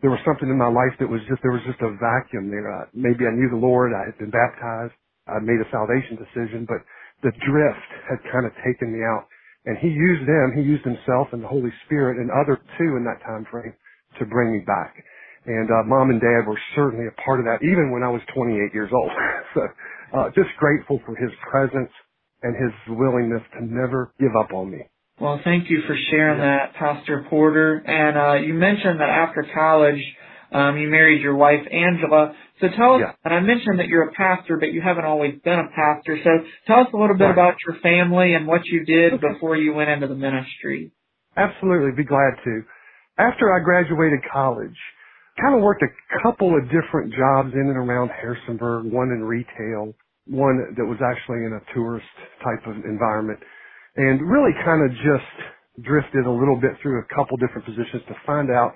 there 0.02 0.12
was 0.12 0.20
something 0.26 0.50
in 0.50 0.58
my 0.58 0.72
life 0.72 0.94
that 1.00 1.08
was 1.08 1.22
just, 1.30 1.42
there 1.44 1.56
was 1.56 1.64
just 1.68 1.80
a 1.82 1.92
vacuum 2.00 2.52
there. 2.52 2.68
Uh, 2.68 2.86
maybe 2.94 3.28
I 3.28 3.34
knew 3.36 3.50
the 3.50 3.60
Lord. 3.60 3.94
I 3.94 4.06
had 4.06 4.18
been 4.20 4.32
baptized. 4.34 4.94
I 5.28 5.40
made 5.40 5.62
a 5.62 5.70
salvation 5.72 6.18
decision, 6.20 6.66
but 6.68 6.82
the 7.24 7.32
drift 7.46 7.90
had 8.10 8.20
kind 8.32 8.46
of 8.46 8.52
taken 8.66 8.92
me 8.92 9.06
out. 9.06 9.30
And 9.66 9.78
he 9.78 9.88
used 9.88 10.28
them, 10.28 10.54
he 10.56 10.62
used 10.62 10.84
himself 10.84 11.30
and 11.34 11.44
the 11.44 11.48
Holy 11.48 11.72
Spirit 11.86 12.18
and 12.18 12.32
other 12.32 12.58
two 12.78 12.98
in 12.98 13.06
that 13.06 13.22
time 13.26 13.46
frame 13.52 13.74
to 14.20 14.26
bring 14.26 14.54
me 14.54 14.60
back. 14.66 14.96
And 15.46 15.70
uh, 15.70 15.84
mom 15.86 16.10
and 16.10 16.22
dad 16.22 16.46
were 16.48 16.60
certainly 16.76 17.06
a 17.08 17.22
part 17.22 17.40
of 17.40 17.46
that, 17.46 17.66
even 17.66 17.92
when 17.92 18.04
I 18.04 18.10
was 18.10 18.22
28 18.34 18.74
years 18.74 18.92
old. 18.94 19.12
so 19.54 19.62
uh, 20.18 20.30
just 20.36 20.50
grateful 20.58 21.00
for 21.06 21.16
his 21.16 21.32
presence 21.50 21.90
and 22.44 22.56
his 22.56 22.74
willingness 22.98 23.42
to 23.58 23.66
never 23.66 24.14
give 24.20 24.36
up 24.38 24.54
on 24.54 24.72
me. 24.72 24.90
Well, 25.20 25.40
thank 25.44 25.70
you 25.70 25.82
for 25.86 25.96
sharing 26.10 26.40
that, 26.40 26.74
Pastor 26.74 27.26
Porter. 27.30 27.78
And 27.78 28.18
uh, 28.18 28.46
you 28.46 28.56
mentioned 28.56 29.00
that 29.00 29.10
after 29.10 29.46
college, 29.54 30.02
um, 30.52 30.78
you 30.78 30.90
married 30.90 31.22
your 31.22 31.36
wife, 31.36 31.62
Angela. 31.72 32.34
So 32.60 32.68
tell 32.76 32.96
us, 32.96 33.02
yeah. 33.02 33.12
and 33.24 33.34
I 33.34 33.40
mentioned 33.40 33.80
that 33.80 33.88
you're 33.88 34.10
a 34.10 34.12
pastor, 34.12 34.58
but 34.58 34.74
you 34.74 34.82
haven't 34.82 35.06
always 35.06 35.36
been 35.44 35.60
a 35.60 35.70
pastor. 35.76 36.18
So 36.24 36.30
tell 36.68 36.82
us 36.82 36.88
a 36.94 36.98
little 36.98 37.18
bit 37.18 37.26
right. 37.26 37.34
about 37.34 37.56
your 37.66 37.80
family 37.82 38.34
and 38.34 38.46
what 38.48 38.66
you 38.66 38.86
did 38.86 39.14
okay. 39.14 39.34
before 39.34 39.56
you 39.56 39.74
went 39.74 39.90
into 39.90 40.08
the 40.08 40.16
ministry. 40.16 40.92
Absolutely, 41.38 41.92
be 41.96 42.04
glad 42.04 42.36
to. 42.44 42.62
After 43.18 43.54
I 43.54 43.64
graduated 43.64 44.20
college, 44.32 44.76
kind 45.40 45.56
of 45.56 45.62
worked 45.62 45.84
a 45.84 46.22
couple 46.24 46.58
of 46.58 46.64
different 46.66 47.14
jobs 47.14 47.54
in 47.54 47.68
and 47.68 47.78
around 47.78 48.10
Harrisonburg, 48.10 48.92
one 48.92 49.10
in 49.10 49.24
retail, 49.24 49.94
one 50.28 50.76
that 50.78 50.86
was 50.86 51.00
actually 51.00 51.46
in 51.46 51.54
a 51.54 51.74
tourist 51.74 52.06
type 52.44 52.68
of 52.68 52.76
environment 52.86 53.40
and 53.96 54.22
really 54.22 54.52
kind 54.64 54.84
of 54.84 54.92
just 54.98 55.86
drifted 55.86 56.26
a 56.26 56.32
little 56.32 56.60
bit 56.60 56.72
through 56.82 57.00
a 57.00 57.16
couple 57.16 57.36
different 57.38 57.66
positions 57.66 58.04
to 58.08 58.16
find 58.26 58.50
out 58.50 58.76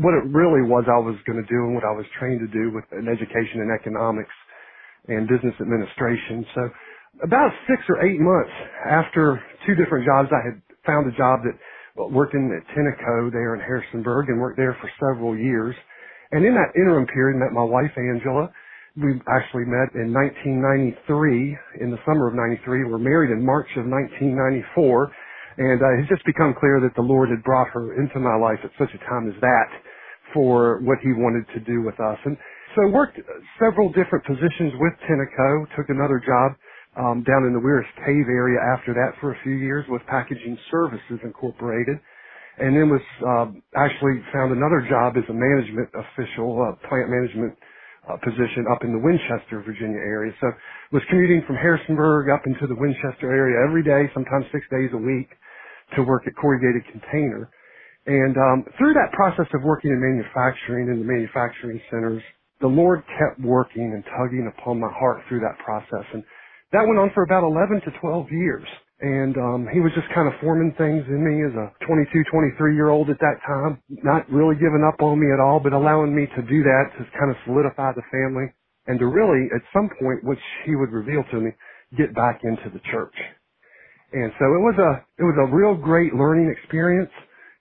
what 0.00 0.14
it 0.16 0.24
really 0.32 0.64
was 0.64 0.84
I 0.88 0.96
was 0.96 1.16
going 1.26 1.40
to 1.40 1.48
do 1.48 1.68
and 1.68 1.74
what 1.74 1.84
I 1.84 1.92
was 1.92 2.06
trained 2.18 2.40
to 2.40 2.48
do 2.48 2.72
with 2.72 2.84
an 2.92 3.08
education 3.08 3.60
in 3.60 3.68
economics 3.68 4.32
and 5.08 5.28
business 5.28 5.54
administration. 5.60 6.46
So 6.54 6.62
about 7.20 7.52
six 7.68 7.82
or 7.88 8.00
eight 8.00 8.20
months 8.20 8.54
after 8.88 9.42
two 9.66 9.74
different 9.74 10.06
jobs, 10.06 10.32
I 10.32 10.40
had 10.40 10.56
found 10.86 11.12
a 11.12 11.14
job 11.16 11.44
that 11.44 11.56
uh, 12.00 12.08
worked 12.08 12.34
in 12.34 12.48
at 12.48 12.64
Tenneco 12.72 13.30
there 13.30 13.54
in 13.54 13.60
Harrisonburg 13.60 14.28
and 14.28 14.40
worked 14.40 14.56
there 14.56 14.76
for 14.80 14.88
several 14.96 15.36
years. 15.36 15.76
And 16.32 16.46
in 16.46 16.54
that 16.54 16.72
interim 16.74 17.06
period, 17.06 17.36
met 17.36 17.52
my 17.52 17.64
wife 17.64 17.92
Angela, 17.96 18.48
we 18.96 19.20
actually 19.28 19.64
met 19.64 19.92
in 19.96 20.12
1993, 20.12 21.80
in 21.80 21.90
the 21.90 22.00
summer 22.04 22.28
of 22.28 22.34
93. 22.34 22.84
We're 22.84 22.98
married 22.98 23.32
in 23.32 23.44
March 23.44 23.68
of 23.76 23.84
1994. 23.88 25.12
And 25.58 25.82
uh, 25.82 26.00
it's 26.00 26.08
just 26.08 26.24
become 26.26 26.54
clear 26.58 26.80
that 26.80 26.94
the 26.96 27.04
Lord 27.04 27.30
had 27.30 27.42
brought 27.44 27.68
her 27.74 28.00
into 28.00 28.20
my 28.20 28.36
life 28.36 28.60
at 28.64 28.70
such 28.78 28.90
a 28.94 29.00
time 29.10 29.28
as 29.28 29.36
that 29.40 29.68
for 30.34 30.80
what 30.82 30.98
he 31.02 31.12
wanted 31.12 31.44
to 31.54 31.60
do 31.60 31.82
with 31.82 31.98
us. 32.00 32.18
And 32.24 32.36
so 32.76 32.88
worked 32.88 33.20
several 33.60 33.92
different 33.92 34.24
positions 34.24 34.72
with 34.80 34.94
Tenneco, 35.04 35.66
took 35.76 35.88
another 35.90 36.22
job 36.24 36.56
um, 36.96 37.24
down 37.24 37.44
in 37.44 37.52
the 37.52 37.60
Weyers 37.60 37.88
Cave 38.06 38.28
area 38.28 38.60
after 38.76 38.94
that 38.94 39.12
for 39.20 39.32
a 39.32 39.38
few 39.44 39.54
years 39.54 39.84
with 39.88 40.02
Packaging 40.08 40.58
Services 40.70 41.20
Incorporated. 41.24 41.98
And 42.58 42.76
then 42.76 42.90
was 42.90 43.02
uh, 43.24 43.48
actually 43.76 44.22
found 44.32 44.52
another 44.52 44.86
job 44.88 45.16
as 45.16 45.24
a 45.28 45.34
management 45.34 45.88
official, 45.94 46.60
uh, 46.62 46.76
plant 46.88 47.10
management 47.10 47.56
uh, 48.08 48.16
position 48.24 48.66
up 48.70 48.82
in 48.84 48.92
the 48.92 49.02
Winchester, 49.02 49.62
Virginia 49.62 50.00
area. 50.02 50.32
So 50.40 50.50
was 50.92 51.02
commuting 51.10 51.42
from 51.46 51.56
Harrisonburg 51.56 52.30
up 52.30 52.42
into 52.46 52.66
the 52.66 52.78
Winchester 52.78 53.30
area 53.30 53.62
every 53.66 53.84
day, 53.84 54.10
sometimes 54.14 54.46
six 54.52 54.66
days 54.70 54.90
a 54.94 54.98
week 54.98 55.30
to 55.96 56.02
work 56.02 56.26
at 56.26 56.34
Corrugated 56.36 56.82
Container. 56.90 57.50
And 58.06 58.36
um, 58.36 58.64
through 58.78 58.94
that 58.94 59.12
process 59.14 59.46
of 59.54 59.62
working 59.62 59.90
in 59.92 60.00
manufacturing 60.02 60.88
in 60.90 60.98
the 60.98 61.06
manufacturing 61.06 61.80
centers, 61.90 62.22
the 62.60 62.66
Lord 62.66 63.02
kept 63.18 63.40
working 63.40 63.94
and 63.94 64.02
tugging 64.18 64.50
upon 64.50 64.80
my 64.80 64.90
heart 64.90 65.22
through 65.28 65.40
that 65.40 65.58
process. 65.64 66.06
And 66.12 66.24
that 66.72 66.86
went 66.86 66.98
on 66.98 67.10
for 67.14 67.22
about 67.22 67.44
11 67.44 67.82
to 67.86 67.90
12 68.00 68.26
years. 68.32 68.66
And 69.02 69.36
um, 69.36 69.68
he 69.74 69.80
was 69.80 69.92
just 69.94 70.08
kind 70.14 70.28
of 70.30 70.34
forming 70.40 70.72
things 70.78 71.04
in 71.10 71.20
me 71.20 71.44
as 71.44 71.52
a 71.58 71.68
22, 71.86 72.24
23 72.32 72.74
year 72.76 72.90
old 72.90 73.10
at 73.10 73.20
that 73.20 73.42
time, 73.46 73.82
not 73.90 74.30
really 74.30 74.56
giving 74.56 74.86
up 74.86 75.02
on 75.02 75.20
me 75.20 75.28
at 75.34 75.40
all, 75.42 75.60
but 75.60 75.74
allowing 75.74 76.16
me 76.16 76.26
to 76.32 76.42
do 76.48 76.64
that 76.64 76.86
to 76.96 77.04
kind 77.18 77.30
of 77.30 77.36
solidify 77.44 77.92
the 77.92 78.06
family 78.14 78.48
and 78.88 78.98
to 79.00 79.06
really, 79.06 79.50
at 79.54 79.62
some 79.74 79.90
point, 80.00 80.24
which 80.24 80.40
he 80.66 80.76
would 80.76 80.92
reveal 80.92 81.24
to 81.32 81.40
me, 81.42 81.52
get 81.98 82.14
back 82.14 82.40
into 82.44 82.70
the 82.72 82.80
church. 82.90 83.16
And 84.12 84.32
so 84.40 84.46
it 84.56 84.62
was 84.64 84.76
a 84.80 84.92
it 85.20 85.24
was 85.24 85.36
a 85.36 85.52
real 85.54 85.76
great 85.76 86.14
learning 86.14 86.48
experience 86.48 87.12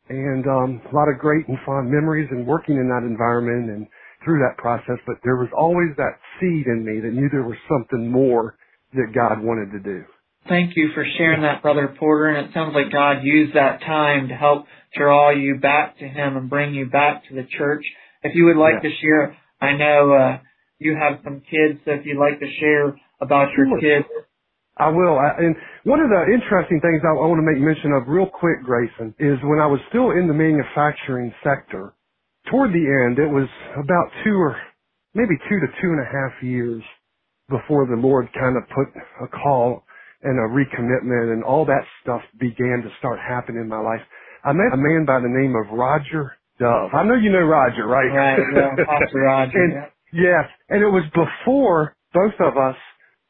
and 0.09 0.47
um, 0.47 0.81
a 0.91 0.95
lot 0.95 1.09
of 1.11 1.19
great 1.19 1.47
and 1.49 1.57
fond 1.65 1.91
memories 1.91 2.29
and 2.31 2.47
working 2.47 2.77
in 2.77 2.87
that 2.87 3.03
environment 3.03 3.69
and 3.69 3.87
through 4.23 4.39
that 4.39 4.57
process. 4.57 4.95
But 5.07 5.17
there 5.23 5.35
was 5.35 5.49
always 5.57 5.91
that 5.97 6.15
seed 6.39 6.67
in 6.67 6.85
me 6.87 7.01
that 7.01 7.13
knew 7.13 7.27
there 7.31 7.43
was 7.43 7.59
something 7.67 8.09
more 8.09 8.55
that 8.93 9.11
God 9.13 9.43
wanted 9.43 9.71
to 9.73 9.79
do. 9.83 10.05
Thank 10.47 10.75
you 10.75 10.89
for 10.93 11.05
sharing 11.17 11.43
that, 11.43 11.61
Brother 11.61 11.95
Porter. 11.99 12.29
And 12.29 12.47
it 12.47 12.53
sounds 12.53 12.73
like 12.73 12.91
God 12.91 13.23
used 13.23 13.55
that 13.55 13.81
time 13.81 14.29
to 14.29 14.35
help 14.35 14.65
draw 14.95 15.29
you 15.31 15.59
back 15.59 15.99
to 15.99 16.07
Him 16.07 16.37
and 16.37 16.49
bring 16.49 16.73
you 16.73 16.87
back 16.87 17.27
to 17.29 17.35
the 17.35 17.47
church. 17.57 17.85
If 18.23 18.35
you 18.35 18.45
would 18.45 18.57
like 18.57 18.81
to 18.81 18.89
share, 19.01 19.37
I 19.61 19.77
know 19.77 20.13
uh, 20.13 20.37
you 20.79 20.95
have 20.95 21.19
some 21.23 21.41
kids, 21.41 21.79
so 21.85 21.91
if 21.91 22.05
you'd 22.05 22.19
like 22.19 22.39
to 22.39 22.51
share 22.59 22.95
about 23.21 23.49
sure. 23.55 23.67
your 23.67 23.79
kids 23.79 24.07
I 24.77 24.89
will. 24.89 25.19
I, 25.19 25.37
and 25.37 25.55
one 25.83 25.99
of 25.99 26.09
the 26.09 26.25
interesting 26.31 26.81
things 26.81 27.05
I, 27.05 27.13
I 27.13 27.27
want 27.29 27.37
to 27.37 27.45
make 27.45 27.61
mention 27.61 27.93
of 27.93 28.07
real 28.07 28.25
quick, 28.25 28.63
Grayson, 28.63 29.13
is 29.19 29.37
when 29.43 29.59
I 29.59 29.67
was 29.67 29.79
still 29.89 30.11
in 30.11 30.25
the 30.27 30.33
manufacturing 30.33 31.33
sector, 31.43 31.93
toward 32.49 32.71
the 32.71 32.81
end, 32.81 33.19
it 33.19 33.29
was 33.29 33.45
about 33.77 34.09
two 34.23 34.33
or 34.33 34.57
maybe 35.13 35.37
two 35.49 35.59
to 35.59 35.67
two 35.81 35.91
and 35.93 36.01
a 36.01 36.09
half 36.09 36.41
years 36.41 36.81
before 37.49 37.85
the 37.85 37.99
Lord 37.99 38.29
kind 38.33 38.57
of 38.57 38.63
put 38.73 38.87
a 39.21 39.27
call 39.27 39.83
and 40.23 40.37
a 40.39 40.47
recommitment 40.53 41.33
and 41.33 41.43
all 41.43 41.65
that 41.65 41.83
stuff 42.01 42.21
began 42.39 42.81
to 42.83 42.89
start 42.99 43.19
happening 43.19 43.61
in 43.61 43.67
my 43.67 43.79
life. 43.79 44.01
I 44.43 44.53
met 44.53 44.73
a 44.73 44.77
man 44.77 45.05
by 45.05 45.19
the 45.19 45.29
name 45.29 45.55
of 45.55 45.77
Roger 45.77 46.33
Dove. 46.59 46.91
I 46.93 47.03
know 47.03 47.15
you 47.15 47.31
know 47.31 47.45
Roger, 47.45 47.85
right? 47.87 48.09
Right, 48.09 48.37
Pastor 48.85 49.19
Roger. 49.19 49.63
and, 49.63 49.73
yeah. 49.73 49.85
Yes, 50.13 50.45
and 50.69 50.81
it 50.81 50.91
was 50.91 51.03
before 51.13 51.95
both 52.13 52.35
of 52.39 52.57
us 52.57 52.75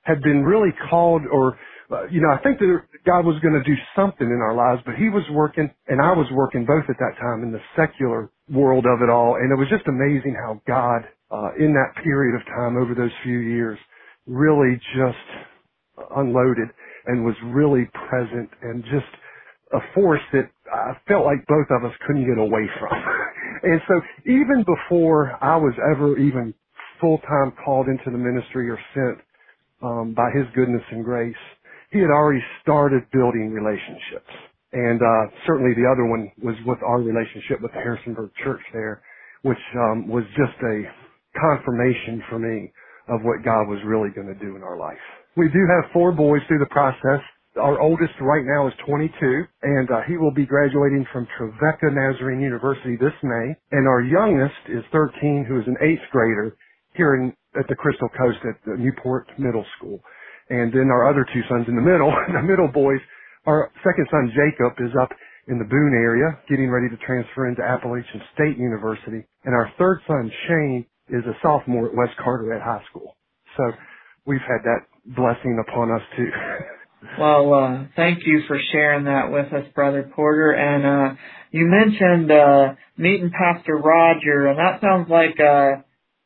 had 0.01 0.21
been 0.21 0.43
really 0.43 0.71
called 0.89 1.21
or 1.31 1.57
uh, 1.91 2.05
you 2.07 2.21
know, 2.21 2.31
I 2.31 2.41
think 2.41 2.57
that 2.59 2.79
God 3.05 3.25
was 3.25 3.35
going 3.41 3.53
to 3.53 3.63
do 3.63 3.75
something 3.95 4.25
in 4.25 4.39
our 4.39 4.55
lives, 4.55 4.81
but 4.85 4.95
he 4.95 5.09
was 5.09 5.23
working 5.31 5.69
and 5.87 6.01
I 6.01 6.13
was 6.13 6.25
working 6.31 6.65
both 6.65 6.85
at 6.87 6.95
that 6.97 7.19
time 7.19 7.43
in 7.43 7.51
the 7.51 7.59
secular 7.75 8.31
world 8.49 8.85
of 8.87 9.01
it 9.01 9.09
all. 9.09 9.35
And 9.35 9.51
it 9.51 9.59
was 9.59 9.67
just 9.69 9.87
amazing 9.87 10.35
how 10.39 10.61
God, 10.65 11.03
uh, 11.29 11.51
in 11.59 11.73
that 11.73 12.01
period 12.01 12.39
of 12.39 12.45
time 12.47 12.77
over 12.77 12.95
those 12.95 13.11
few 13.23 13.39
years 13.39 13.77
really 14.25 14.79
just 14.95 15.25
unloaded 16.15 16.69
and 17.07 17.25
was 17.25 17.35
really 17.45 17.89
present 18.09 18.49
and 18.61 18.83
just 18.83 19.11
a 19.73 19.79
force 19.93 20.21
that 20.33 20.49
I 20.71 20.93
felt 21.07 21.25
like 21.25 21.45
both 21.47 21.67
of 21.71 21.85
us 21.85 21.95
couldn't 22.07 22.27
get 22.27 22.37
away 22.37 22.67
from. 22.79 22.93
and 23.63 23.81
so 23.87 24.01
even 24.25 24.65
before 24.65 25.37
I 25.43 25.55
was 25.57 25.73
ever 25.91 26.17
even 26.17 26.53
full 26.99 27.19
time 27.19 27.53
called 27.65 27.87
into 27.87 28.11
the 28.11 28.17
ministry 28.17 28.69
or 28.69 28.79
sent, 28.93 29.19
um, 29.83 30.13
by 30.15 30.29
His 30.33 30.45
goodness 30.55 30.83
and 30.91 31.03
grace, 31.03 31.35
He 31.91 31.99
had 31.99 32.11
already 32.11 32.43
started 32.61 33.03
building 33.11 33.51
relationships. 33.51 34.31
And 34.73 35.01
uh, 35.01 35.31
certainly 35.47 35.73
the 35.75 35.89
other 35.89 36.05
one 36.05 36.31
was 36.41 36.55
with 36.65 36.79
our 36.83 36.99
relationship 37.01 37.61
with 37.61 37.71
the 37.73 37.79
Harrisonburg 37.79 38.31
Church 38.43 38.61
there, 38.73 39.01
which 39.43 39.59
um, 39.75 40.07
was 40.07 40.23
just 40.37 40.55
a 40.63 40.83
confirmation 41.39 42.23
for 42.29 42.39
me 42.39 42.71
of 43.07 43.21
what 43.23 43.43
God 43.43 43.67
was 43.67 43.79
really 43.85 44.09
going 44.13 44.27
to 44.27 44.37
do 44.37 44.55
in 44.55 44.63
our 44.63 44.77
life. 44.77 45.01
We 45.37 45.47
do 45.49 45.63
have 45.67 45.91
four 45.93 46.11
boys 46.11 46.41
through 46.47 46.59
the 46.59 46.73
process. 46.73 47.21
Our 47.59 47.79
oldest 47.81 48.13
right 48.21 48.43
now 48.45 48.67
is 48.67 48.73
22, 48.87 49.43
and 49.63 49.89
uh, 49.91 50.01
he 50.07 50.17
will 50.17 50.33
be 50.33 50.45
graduating 50.45 51.05
from 51.11 51.27
Trevecca 51.37 51.91
Nazarene 51.91 52.41
University 52.41 52.95
this 52.95 53.15
May. 53.23 53.55
And 53.71 53.87
our 53.87 54.01
youngest 54.01 54.59
is 54.69 54.83
13, 54.91 55.45
who 55.47 55.59
is 55.59 55.67
an 55.67 55.75
eighth 55.81 56.03
grader 56.11 56.55
here 56.95 57.15
in 57.15 57.33
at 57.59 57.67
the 57.67 57.75
Crystal 57.75 58.07
Coast 58.15 58.39
at 58.47 58.55
the 58.65 58.77
Newport 58.77 59.27
Middle 59.37 59.65
School. 59.77 59.99
And 60.49 60.71
then 60.71 60.87
our 60.87 61.09
other 61.09 61.25
two 61.33 61.41
sons 61.49 61.65
in 61.67 61.75
the 61.75 61.81
middle, 61.81 62.11
the 62.33 62.43
middle 62.43 62.67
boys, 62.67 62.99
our 63.45 63.71
second 63.83 64.07
son 64.11 64.31
Jacob 64.31 64.79
is 64.79 64.91
up 65.01 65.11
in 65.47 65.57
the 65.57 65.65
Boone 65.65 65.95
area, 65.95 66.37
getting 66.47 66.69
ready 66.69 66.87
to 66.87 66.97
transfer 67.03 67.47
into 67.49 67.63
Appalachian 67.63 68.21
State 68.35 68.57
University. 68.57 69.25
And 69.43 69.55
our 69.55 69.71
third 69.77 69.99
son, 70.07 70.31
Shane, 70.47 70.85
is 71.11 71.23
a 71.25 71.37
sophomore 71.41 71.87
at 71.87 71.95
West 71.95 72.13
Carteret 72.23 72.61
High 72.61 72.81
School. 72.89 73.15
So 73.57 73.71
we've 74.25 74.41
had 74.41 74.63
that 74.63 74.79
blessing 75.05 75.61
upon 75.67 75.91
us 75.91 76.01
too. 76.15 76.29
well, 77.19 77.53
uh, 77.53 77.83
thank 77.95 78.19
you 78.25 78.41
for 78.47 78.57
sharing 78.71 79.05
that 79.05 79.31
with 79.31 79.51
us, 79.53 79.65
Brother 79.75 80.09
Porter. 80.15 80.51
And 80.51 80.85
uh, 80.85 81.15
you 81.51 81.65
mentioned 81.67 82.31
uh, 82.31 82.75
meeting 82.97 83.31
Pastor 83.31 83.77
Roger, 83.77 84.47
and 84.47 84.59
that 84.59 84.81
sounds 84.81 85.09
like 85.09 85.39
uh, 85.39 85.81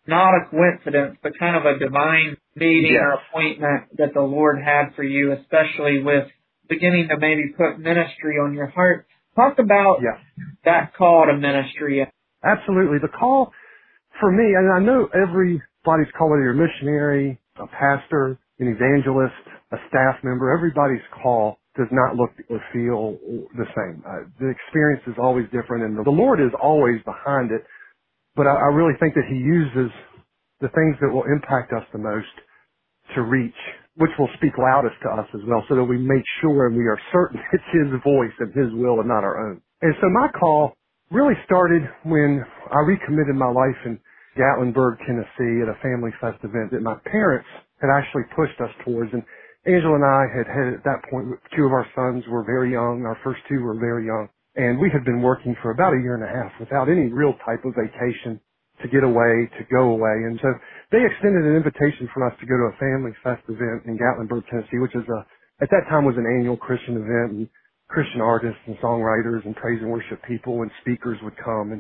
not 0.08 0.34
a 0.36 0.50
coincidence, 0.50 1.18
but 1.24 1.38
kind 1.40 1.56
of 1.56 1.66
a 1.66 1.80
divine 1.80 2.38
meeting 2.56 2.94
yes. 2.94 3.02
or 3.02 3.14
appointment 3.14 3.98
that 3.98 4.14
the 4.14 4.22
Lord 4.22 4.60
had 4.64 4.96
for 4.96 5.04
you, 5.04 5.34
especially 5.34 6.04
with 6.04 6.28
beginning 6.70 7.08
to 7.10 7.18
maybe 7.18 7.54
put 7.58 7.80
ministry 7.80 8.38
on 8.38 8.54
your 8.54 8.68
heart. 8.68 9.08
Talk 9.36 9.60
about 9.60 9.98
yes. 10.02 10.20
that 10.64 10.94
call 10.96 11.26
to 11.26 11.38
ministry. 11.38 12.06
Absolutely. 12.44 13.00
The 13.02 13.10
call 13.10 13.52
for 14.20 14.32
me, 14.32 14.56
and 14.56 14.74
I 14.74 14.80
know 14.80 15.10
everybody's 15.14 16.12
call, 16.18 16.32
whether 16.32 16.44
you're 16.44 16.54
a 16.58 16.68
missionary, 16.68 17.40
a 17.58 17.68
pastor, 17.68 18.40
an 18.60 18.68
evangelist, 18.70 19.36
a 19.74 19.78
staff 19.90 20.18
member, 20.24 20.54
everybody's 20.56 21.04
call 21.24 21.60
does 21.78 21.88
not 21.92 22.16
look 22.16 22.32
or 22.50 22.62
feel 22.74 23.18
the 23.58 23.66
same. 23.76 24.04
Uh, 24.08 24.28
the 24.40 24.50
experience 24.50 25.04
is 25.08 25.16
always 25.22 25.46
different 25.54 25.84
and 25.86 25.98
the 26.06 26.12
Lord 26.12 26.42
is 26.42 26.52
always 26.62 27.02
behind 27.06 27.52
it 27.52 27.62
but 28.36 28.48
I, 28.48 28.56
I 28.56 28.70
really 28.72 28.96
think 29.00 29.14
that 29.16 29.28
he 29.30 29.36
uses 29.36 29.92
the 30.62 30.70
things 30.70 30.96
that 31.02 31.12
will 31.12 31.26
impact 31.28 31.74
us 31.74 31.84
the 31.92 32.00
most 32.00 32.32
to 33.16 33.24
reach, 33.24 33.58
which 33.98 34.12
will 34.20 34.30
speak 34.38 34.54
loudest 34.58 34.96
to 35.04 35.10
us 35.10 35.28
as 35.36 35.42
well, 35.48 35.64
so 35.70 35.76
that 35.76 35.84
we 35.84 35.98
make 35.98 36.24
sure 36.42 36.68
and 36.68 36.78
we 36.78 36.86
are 36.88 37.00
certain 37.14 37.40
it's 37.54 37.64
his 37.74 37.90
voice 38.04 38.36
and 38.40 38.54
his 38.56 38.74
will 38.74 39.00
and 39.00 39.10
not 39.10 39.24
our 39.24 39.50
own. 39.52 39.62
And 39.82 39.96
so 40.02 40.10
my 40.10 40.30
call 40.40 40.74
really 41.12 41.36
started 41.46 41.84
when 42.04 42.44
I 42.72 42.80
recommitted 42.82 43.36
my 43.36 43.50
life 43.50 43.78
in 43.86 44.00
Gatlinburg, 44.38 44.98
Tennessee 45.06 45.62
at 45.62 45.70
a 45.70 45.78
family 45.82 46.12
fest 46.20 46.42
event 46.44 46.72
that 46.72 46.82
my 46.82 46.96
parents 47.06 47.48
had 47.80 47.90
actually 47.94 48.24
pushed 48.36 48.60
us 48.60 48.74
towards. 48.84 49.14
And 49.14 49.24
Angela 49.66 49.96
and 49.96 50.06
I 50.06 50.24
had 50.34 50.48
had 50.50 50.68
at 50.74 50.84
that 50.84 51.06
point, 51.10 51.30
two 51.56 51.66
of 51.66 51.74
our 51.74 51.88
sons 51.96 52.24
were 52.28 52.44
very 52.44 52.72
young. 52.72 53.06
Our 53.06 53.18
first 53.24 53.42
two 53.48 53.62
were 53.62 53.78
very 53.78 54.06
young. 54.06 54.28
And 54.56 54.80
we 54.80 54.90
had 54.90 55.04
been 55.04 55.22
working 55.22 55.56
for 55.62 55.72
about 55.72 55.94
a 55.94 56.02
year 56.02 56.16
and 56.16 56.24
a 56.24 56.32
half 56.32 56.52
without 56.60 56.90
any 56.90 57.12
real 57.12 57.36
type 57.46 57.64
of 57.66 57.76
vacation 57.76 58.40
to 58.82 58.88
get 58.88 59.04
away, 59.04 59.48
to 59.60 59.64
go 59.72 59.92
away. 59.96 60.28
And 60.28 60.40
so 60.42 60.52
they 60.92 61.04
extended 61.04 61.44
an 61.44 61.56
invitation 61.56 62.10
for 62.14 62.26
us 62.28 62.34
to 62.40 62.46
go 62.48 62.56
to 62.56 62.72
a 62.72 62.80
family 62.80 63.12
fest 63.24 63.44
event 63.48 63.88
in 63.88 64.00
Gatlinburg, 64.00 64.48
Tennessee, 64.48 64.80
which 64.80 64.96
is 64.96 65.08
a, 65.08 65.24
at 65.64 65.70
that 65.72 65.88
time 65.88 66.04
was 66.04 66.16
an 66.18 66.28
annual 66.28 66.58
Christian 66.58 66.96
event 67.00 67.30
and 67.32 67.50
Christian 67.96 68.20
artists 68.20 68.60
and 68.68 68.76
songwriters 68.84 69.48
and 69.48 69.56
praise 69.56 69.80
and 69.80 69.88
worship 69.90 70.20
people 70.28 70.68
and 70.68 70.72
speakers 70.84 71.16
would 71.24 71.40
come. 71.40 71.72
And 71.72 71.80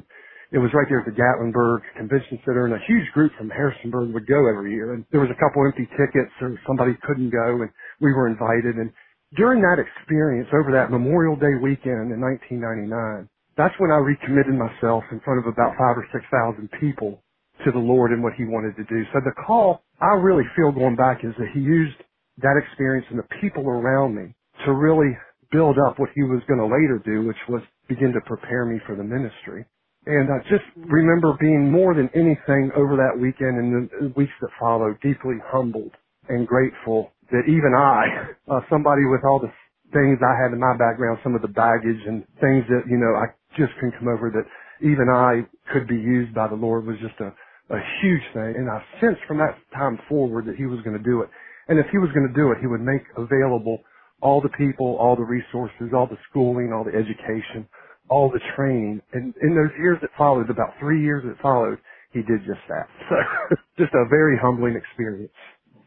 it 0.56 0.64
was 0.64 0.72
right 0.72 0.88
there 0.88 1.04
at 1.04 1.06
the 1.06 1.12
Gatlinburg 1.12 1.84
Convention 2.00 2.40
Center 2.48 2.72
and 2.72 2.74
a 2.74 2.80
huge 2.88 3.04
group 3.12 3.36
from 3.36 3.52
Harrisonburg 3.52 4.16
would 4.16 4.26
go 4.26 4.48
every 4.48 4.72
year. 4.72 4.96
And 4.96 5.04
there 5.12 5.20
was 5.20 5.28
a 5.28 5.36
couple 5.44 5.68
empty 5.68 5.84
tickets 6.00 6.32
or 6.40 6.56
somebody 6.64 6.96
couldn't 7.04 7.36
go 7.36 7.60
and 7.60 7.70
we 8.00 8.16
were 8.16 8.32
invited. 8.32 8.80
And 8.80 8.96
during 9.36 9.60
that 9.68 9.76
experience, 9.76 10.48
over 10.56 10.72
that 10.72 10.88
Memorial 10.88 11.36
Day 11.36 11.60
weekend 11.60 12.16
in 12.16 12.24
1999, 12.24 13.28
that's 13.60 13.76
when 13.84 13.92
I 13.92 14.00
recommitted 14.00 14.56
myself 14.56 15.04
in 15.12 15.20
front 15.20 15.44
of 15.44 15.52
about 15.52 15.76
five 15.76 16.00
or 16.00 16.08
six 16.16 16.24
thousand 16.32 16.72
people 16.80 17.20
to 17.68 17.72
the 17.76 17.84
Lord 17.84 18.16
and 18.16 18.24
what 18.24 18.40
He 18.40 18.48
wanted 18.48 18.80
to 18.80 18.88
do. 18.88 19.04
So 19.12 19.20
the 19.20 19.36
call 19.36 19.84
I 20.00 20.16
really 20.16 20.48
feel 20.56 20.72
going 20.72 20.96
back 20.96 21.28
is 21.28 21.36
that 21.36 21.52
He 21.52 21.60
used 21.60 22.00
that 22.40 22.56
experience 22.56 23.08
and 23.12 23.20
the 23.20 23.28
people 23.44 23.68
around 23.68 24.16
me 24.16 24.32
to 24.64 24.72
really 24.72 25.12
build 25.56 25.78
up 25.88 25.98
what 25.98 26.12
He 26.16 26.24
was 26.24 26.44
going 26.52 26.60
to 26.60 26.68
later 26.68 27.00
do, 27.08 27.26
which 27.26 27.40
was 27.48 27.64
begin 27.88 28.12
to 28.12 28.22
prepare 28.28 28.66
me 28.66 28.80
for 28.86 28.96
the 28.96 29.04
ministry. 29.04 29.64
And 30.06 30.30
I 30.30 30.38
just 30.52 30.68
remember 30.76 31.34
being 31.40 31.72
more 31.72 31.96
than 31.96 32.10
anything 32.14 32.70
over 32.76 33.00
that 33.00 33.16
weekend 33.16 33.58
and 33.58 33.90
the 33.90 34.14
weeks 34.20 34.36
that 34.42 34.52
followed 34.60 35.00
deeply 35.02 35.40
humbled 35.48 35.96
and 36.30 36.46
grateful 36.46 37.12
that 37.32 37.48
even 37.48 37.74
I, 37.74 38.36
uh, 38.52 38.62
somebody 38.70 39.08
with 39.08 39.24
all 39.26 39.40
the 39.40 39.52
things 39.94 40.20
I 40.22 40.36
had 40.44 40.52
in 40.54 40.60
my 40.60 40.78
background, 40.78 41.20
some 41.24 41.34
of 41.34 41.42
the 41.42 41.50
baggage 41.50 42.02
and 42.06 42.22
things 42.44 42.68
that, 42.70 42.84
you 42.86 43.00
know, 43.00 43.16
I 43.18 43.32
just 43.58 43.74
couldn't 43.80 43.98
come 43.98 44.10
over 44.10 44.30
that 44.30 44.46
even 44.86 45.10
I 45.10 45.48
could 45.72 45.88
be 45.88 45.96
used 45.98 46.36
by 46.36 46.48
the 46.48 46.60
Lord 46.60 46.86
was 46.86 46.98
just 47.02 47.18
a, 47.22 47.32
a 47.74 47.80
huge 48.04 48.26
thing. 48.34 48.60
And 48.60 48.70
I 48.70 48.84
sensed 49.02 49.22
from 49.28 49.40
that 49.40 49.58
time 49.74 49.98
forward 50.10 50.46
that 50.46 50.58
he 50.58 50.66
was 50.66 50.82
going 50.84 50.98
to 50.98 51.04
do 51.04 51.22
it. 51.22 51.30
And 51.68 51.80
if 51.80 51.88
he 51.92 51.98
was 51.98 52.12
going 52.14 52.28
to 52.28 52.36
do 52.36 52.52
it, 52.52 52.60
he 52.62 52.68
would 52.68 52.82
make 52.82 53.02
available 53.18 53.82
all 54.22 54.42
the 54.42 54.50
people, 54.50 54.98
all 55.00 55.16
the 55.16 55.24
resources, 55.24 55.92
all 55.94 56.08
the 56.08 56.18
schooling, 56.30 56.72
all 56.74 56.84
the 56.84 56.98
education, 56.98 57.68
all 58.10 58.30
the 58.30 58.40
training. 58.56 59.02
And 59.14 59.34
in 59.42 59.56
those 59.56 59.72
years 59.78 59.98
that 60.02 60.12
followed, 60.18 60.50
about 60.50 60.74
three 60.80 61.02
years 61.04 61.24
that 61.28 61.42
followed, 61.42 61.80
he 62.12 62.22
did 62.22 62.40
just 62.46 62.62
that. 62.70 62.88
So 63.10 63.56
just 63.78 63.94
a 63.94 64.08
very 64.10 64.38
humbling 64.42 64.76
experience. 64.76 65.32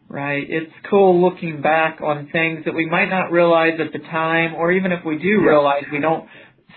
Right. 0.09 0.45
It's 0.49 0.73
cool 0.89 1.21
looking 1.23 1.61
back 1.61 2.01
on 2.01 2.29
things 2.33 2.65
that 2.65 2.75
we 2.75 2.87
might 2.87 3.11
not 3.11 3.31
realize 3.31 3.79
at 3.79 3.93
the 3.93 3.99
time, 4.07 4.55
or 4.55 4.73
even 4.73 4.93
if 4.93 5.05
we 5.05 5.19
do 5.19 5.41
realize, 5.43 5.85
we 5.93 6.01
don't 6.01 6.29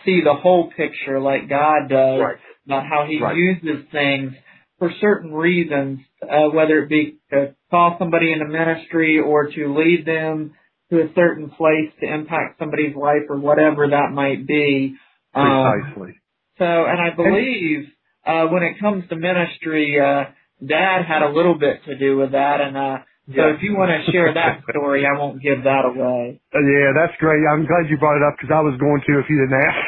see 0.05 0.21
the 0.23 0.33
whole 0.33 0.69
picture 0.75 1.19
like 1.19 1.47
God 1.47 1.87
does 1.89 2.19
right. 2.19 2.37
about 2.65 2.85
how 2.87 3.05
He 3.07 3.21
right. 3.21 3.35
uses 3.35 3.85
things 3.91 4.33
for 4.79 4.91
certain 4.99 5.31
reasons, 5.31 5.99
uh, 6.23 6.49
whether 6.49 6.79
it 6.79 6.89
be 6.89 7.19
to 7.31 7.55
call 7.69 7.95
somebody 7.99 8.33
into 8.33 8.45
ministry 8.47 9.19
or 9.19 9.47
to 9.47 9.77
lead 9.77 10.05
them 10.05 10.53
to 10.91 11.01
a 11.01 11.13
certain 11.15 11.49
place 11.49 11.89
to 12.01 12.13
impact 12.13 12.59
somebody's 12.59 12.95
life 12.95 13.23
or 13.29 13.39
whatever 13.39 13.87
that 13.89 14.11
might 14.11 14.45
be. 14.45 14.95
Um, 15.33 15.81
Precisely. 15.81 16.21
So, 16.57 16.65
and 16.65 16.99
I 17.01 17.15
believe 17.15 17.87
uh, 18.25 18.45
when 18.51 18.63
it 18.63 18.79
comes 18.79 19.07
to 19.09 19.15
ministry, 19.15 19.97
uh, 19.99 20.25
Dad 20.65 21.05
had 21.07 21.23
a 21.23 21.29
little 21.29 21.57
bit 21.57 21.83
to 21.85 21.97
do 21.97 22.17
with 22.17 22.33
that, 22.33 22.61
and 22.61 22.77
uh, 22.77 22.97
so 23.29 23.53
if 23.55 23.63
you 23.63 23.77
want 23.77 23.91
to 23.93 24.11
share 24.11 24.33
that 24.33 24.61
story, 24.69 25.05
I 25.05 25.17
won't 25.17 25.41
give 25.41 25.63
that 25.63 25.85
away. 25.85 26.41
Uh, 26.53 26.59
yeah, 26.59 26.91
that's 26.91 27.15
great. 27.19 27.41
I'm 27.47 27.65
glad 27.65 27.89
you 27.89 27.97
brought 27.97 28.17
it 28.17 28.25
up 28.25 28.35
because 28.37 28.51
I 28.53 28.59
was 28.59 28.75
going 28.79 29.01
to 29.07 29.19
if 29.19 29.25
you 29.29 29.37
didn't 29.39 29.57
ask. 29.61 29.79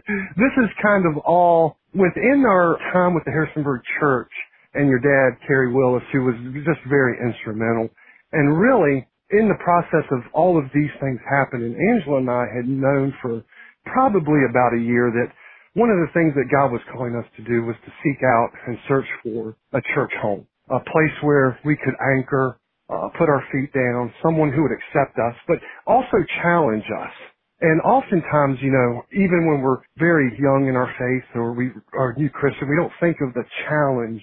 this 0.40 0.54
is 0.64 0.70
kind 0.82 1.04
of 1.04 1.18
all 1.26 1.76
within 1.92 2.44
our 2.46 2.78
time 2.92 3.14
with 3.14 3.24
the 3.24 3.30
Harrisonburg 3.30 3.82
Church 4.00 4.32
and 4.74 4.88
your 4.88 5.02
dad, 5.02 5.38
Kerry 5.46 5.72
Willis, 5.72 6.02
who 6.12 6.24
was 6.24 6.36
just 6.64 6.80
very 6.88 7.18
instrumental. 7.18 7.90
And 8.32 8.58
really, 8.58 9.06
in 9.32 9.48
the 9.48 9.58
process 9.62 10.06
of 10.10 10.20
all 10.34 10.58
of 10.58 10.64
these 10.74 10.90
things 11.00 11.20
happening, 11.28 11.74
Angela 11.74 12.18
and 12.18 12.30
I 12.30 12.46
had 12.54 12.66
known 12.68 13.14
for 13.22 13.42
probably 13.86 14.42
about 14.48 14.74
a 14.74 14.80
year 14.80 15.10
that 15.10 15.32
one 15.74 15.90
of 15.90 15.98
the 16.02 16.12
things 16.12 16.34
that 16.34 16.50
God 16.50 16.72
was 16.72 16.82
calling 16.92 17.14
us 17.14 17.26
to 17.36 17.42
do 17.44 17.62
was 17.62 17.76
to 17.86 17.92
seek 18.02 18.22
out 18.24 18.50
and 18.66 18.76
search 18.88 19.06
for 19.22 19.56
a 19.72 19.80
church 19.94 20.12
home, 20.20 20.46
a 20.70 20.80
place 20.80 21.16
where 21.22 21.58
we 21.64 21.76
could 21.76 21.94
anchor, 22.18 22.58
uh, 22.90 23.08
put 23.16 23.28
our 23.28 23.42
feet 23.52 23.72
down, 23.72 24.12
someone 24.22 24.52
who 24.52 24.62
would 24.62 24.74
accept 24.74 25.16
us, 25.18 25.34
but 25.46 25.58
also 25.86 26.18
challenge 26.42 26.84
us. 26.90 27.14
And 27.60 27.80
oftentimes, 27.82 28.58
you 28.62 28.72
know, 28.72 29.02
even 29.12 29.46
when 29.46 29.60
we're 29.60 29.78
very 29.98 30.32
young 30.40 30.66
in 30.68 30.74
our 30.74 30.90
faith 30.98 31.28
or 31.36 31.52
we 31.52 31.70
are 31.94 32.14
new 32.16 32.30
Christian, 32.30 32.68
we 32.68 32.76
don't 32.76 32.92
think 32.98 33.18
of 33.20 33.32
the 33.34 33.44
challenge 33.68 34.22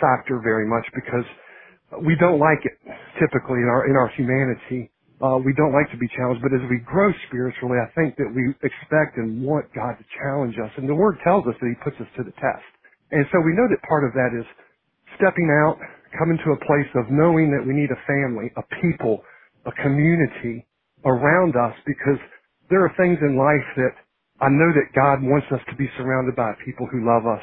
factor 0.00 0.40
very 0.42 0.68
much 0.68 0.84
because 0.94 1.24
we 2.04 2.16
don't 2.16 2.38
like 2.40 2.60
it 2.64 2.76
typically 3.20 3.62
in 3.62 3.68
our 3.68 3.88
in 3.88 3.96
our 3.96 4.08
humanity. 4.16 4.90
Uh, 5.16 5.40
we 5.40 5.56
don't 5.56 5.72
like 5.72 5.88
to 5.88 5.96
be 5.96 6.08
challenged, 6.12 6.44
but 6.44 6.52
as 6.52 6.60
we 6.68 6.76
grow 6.84 7.08
spiritually, 7.28 7.80
I 7.80 7.88
think 7.96 8.20
that 8.20 8.28
we 8.28 8.52
expect 8.60 9.16
and 9.16 9.40
want 9.40 9.64
God 9.72 9.96
to 9.96 10.04
challenge 10.20 10.60
us. 10.60 10.68
And 10.76 10.84
the 10.84 10.94
Word 10.94 11.16
tells 11.24 11.46
us 11.48 11.56
that 11.56 11.68
He 11.72 11.78
puts 11.80 11.96
us 12.04 12.10
to 12.20 12.22
the 12.22 12.36
test. 12.36 12.68
And 13.12 13.24
so 13.32 13.40
we 13.40 13.56
know 13.56 13.64
that 13.64 13.80
part 13.88 14.04
of 14.04 14.12
that 14.12 14.36
is 14.36 14.44
stepping 15.16 15.48
out, 15.64 15.80
coming 16.18 16.36
to 16.44 16.52
a 16.52 16.60
place 16.68 16.90
of 17.00 17.08
knowing 17.08 17.48
that 17.54 17.64
we 17.64 17.72
need 17.72 17.88
a 17.88 18.00
family, 18.04 18.52
a 18.60 18.64
people, 18.82 19.24
a 19.64 19.72
community 19.80 20.66
around 21.04 21.56
us 21.56 21.74
because 21.86 22.20
there 22.68 22.84
are 22.84 22.92
things 22.98 23.18
in 23.22 23.38
life 23.38 23.66
that 23.76 23.94
I 24.40 24.50
know 24.50 24.68
that 24.74 24.92
God 24.92 25.22
wants 25.22 25.46
us 25.52 25.62
to 25.70 25.76
be 25.76 25.88
surrounded 25.96 26.36
by 26.36 26.52
people 26.64 26.86
who 26.90 27.06
love 27.06 27.24
us, 27.24 27.42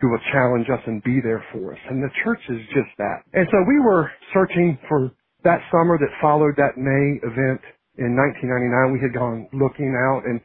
who 0.00 0.10
will 0.10 0.22
challenge 0.32 0.66
us 0.70 0.80
and 0.86 1.02
be 1.02 1.20
there 1.20 1.44
for 1.52 1.72
us. 1.72 1.80
And 1.90 2.02
the 2.02 2.10
church 2.24 2.40
is 2.48 2.60
just 2.74 2.90
that. 2.98 3.26
And 3.34 3.46
so 3.50 3.58
we 3.66 3.80
were 3.80 4.10
searching 4.32 4.78
for 4.88 5.10
that 5.44 5.60
summer 5.70 5.98
that 5.98 6.12
followed 6.20 6.54
that 6.56 6.78
May 6.78 7.18
event 7.22 7.62
in 7.98 8.14
1999. 8.14 8.94
We 8.94 9.02
had 9.02 9.14
gone 9.14 9.48
looking 9.52 9.94
out 9.94 10.22
and 10.26 10.40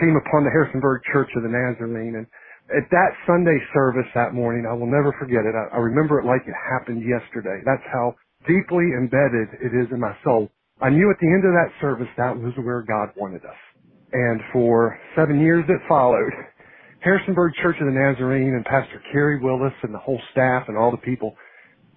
came 0.00 0.16
upon 0.16 0.44
the 0.44 0.52
Harrisonburg 0.52 1.02
Church 1.12 1.30
of 1.36 1.42
the 1.42 1.52
Nazarene. 1.52 2.20
And 2.20 2.26
at 2.72 2.84
that 2.92 3.12
Sunday 3.26 3.56
service 3.72 4.08
that 4.14 4.34
morning, 4.34 4.68
I 4.68 4.74
will 4.76 4.90
never 4.90 5.16
forget 5.16 5.48
it. 5.48 5.56
I, 5.56 5.76
I 5.76 5.80
remember 5.80 6.20
it 6.20 6.28
like 6.28 6.44
it 6.44 6.56
happened 6.56 7.04
yesterday. 7.04 7.64
That's 7.64 7.84
how 7.92 8.14
deeply 8.44 8.92
embedded 8.96 9.56
it 9.64 9.72
is 9.72 9.88
in 9.92 10.00
my 10.00 10.12
soul. 10.24 10.48
I 10.80 10.90
knew 10.90 11.10
at 11.10 11.18
the 11.20 11.26
end 11.26 11.44
of 11.44 11.52
that 11.56 11.72
service 11.80 12.08
that 12.16 12.36
was 12.36 12.52
where 12.62 12.84
God 12.84 13.10
wanted 13.16 13.44
us. 13.44 13.60
And 14.12 14.40
for 14.52 14.98
seven 15.16 15.40
years 15.40 15.64
that 15.68 15.80
followed, 15.88 16.32
Harrisonburg 17.00 17.54
Church 17.62 17.76
of 17.80 17.86
the 17.86 17.92
Nazarene 17.92 18.54
and 18.54 18.64
Pastor 18.64 19.00
Kerry 19.12 19.40
Willis 19.40 19.74
and 19.82 19.94
the 19.94 19.98
whole 19.98 20.20
staff 20.32 20.64
and 20.68 20.76
all 20.76 20.90
the 20.90 20.96
people 20.98 21.36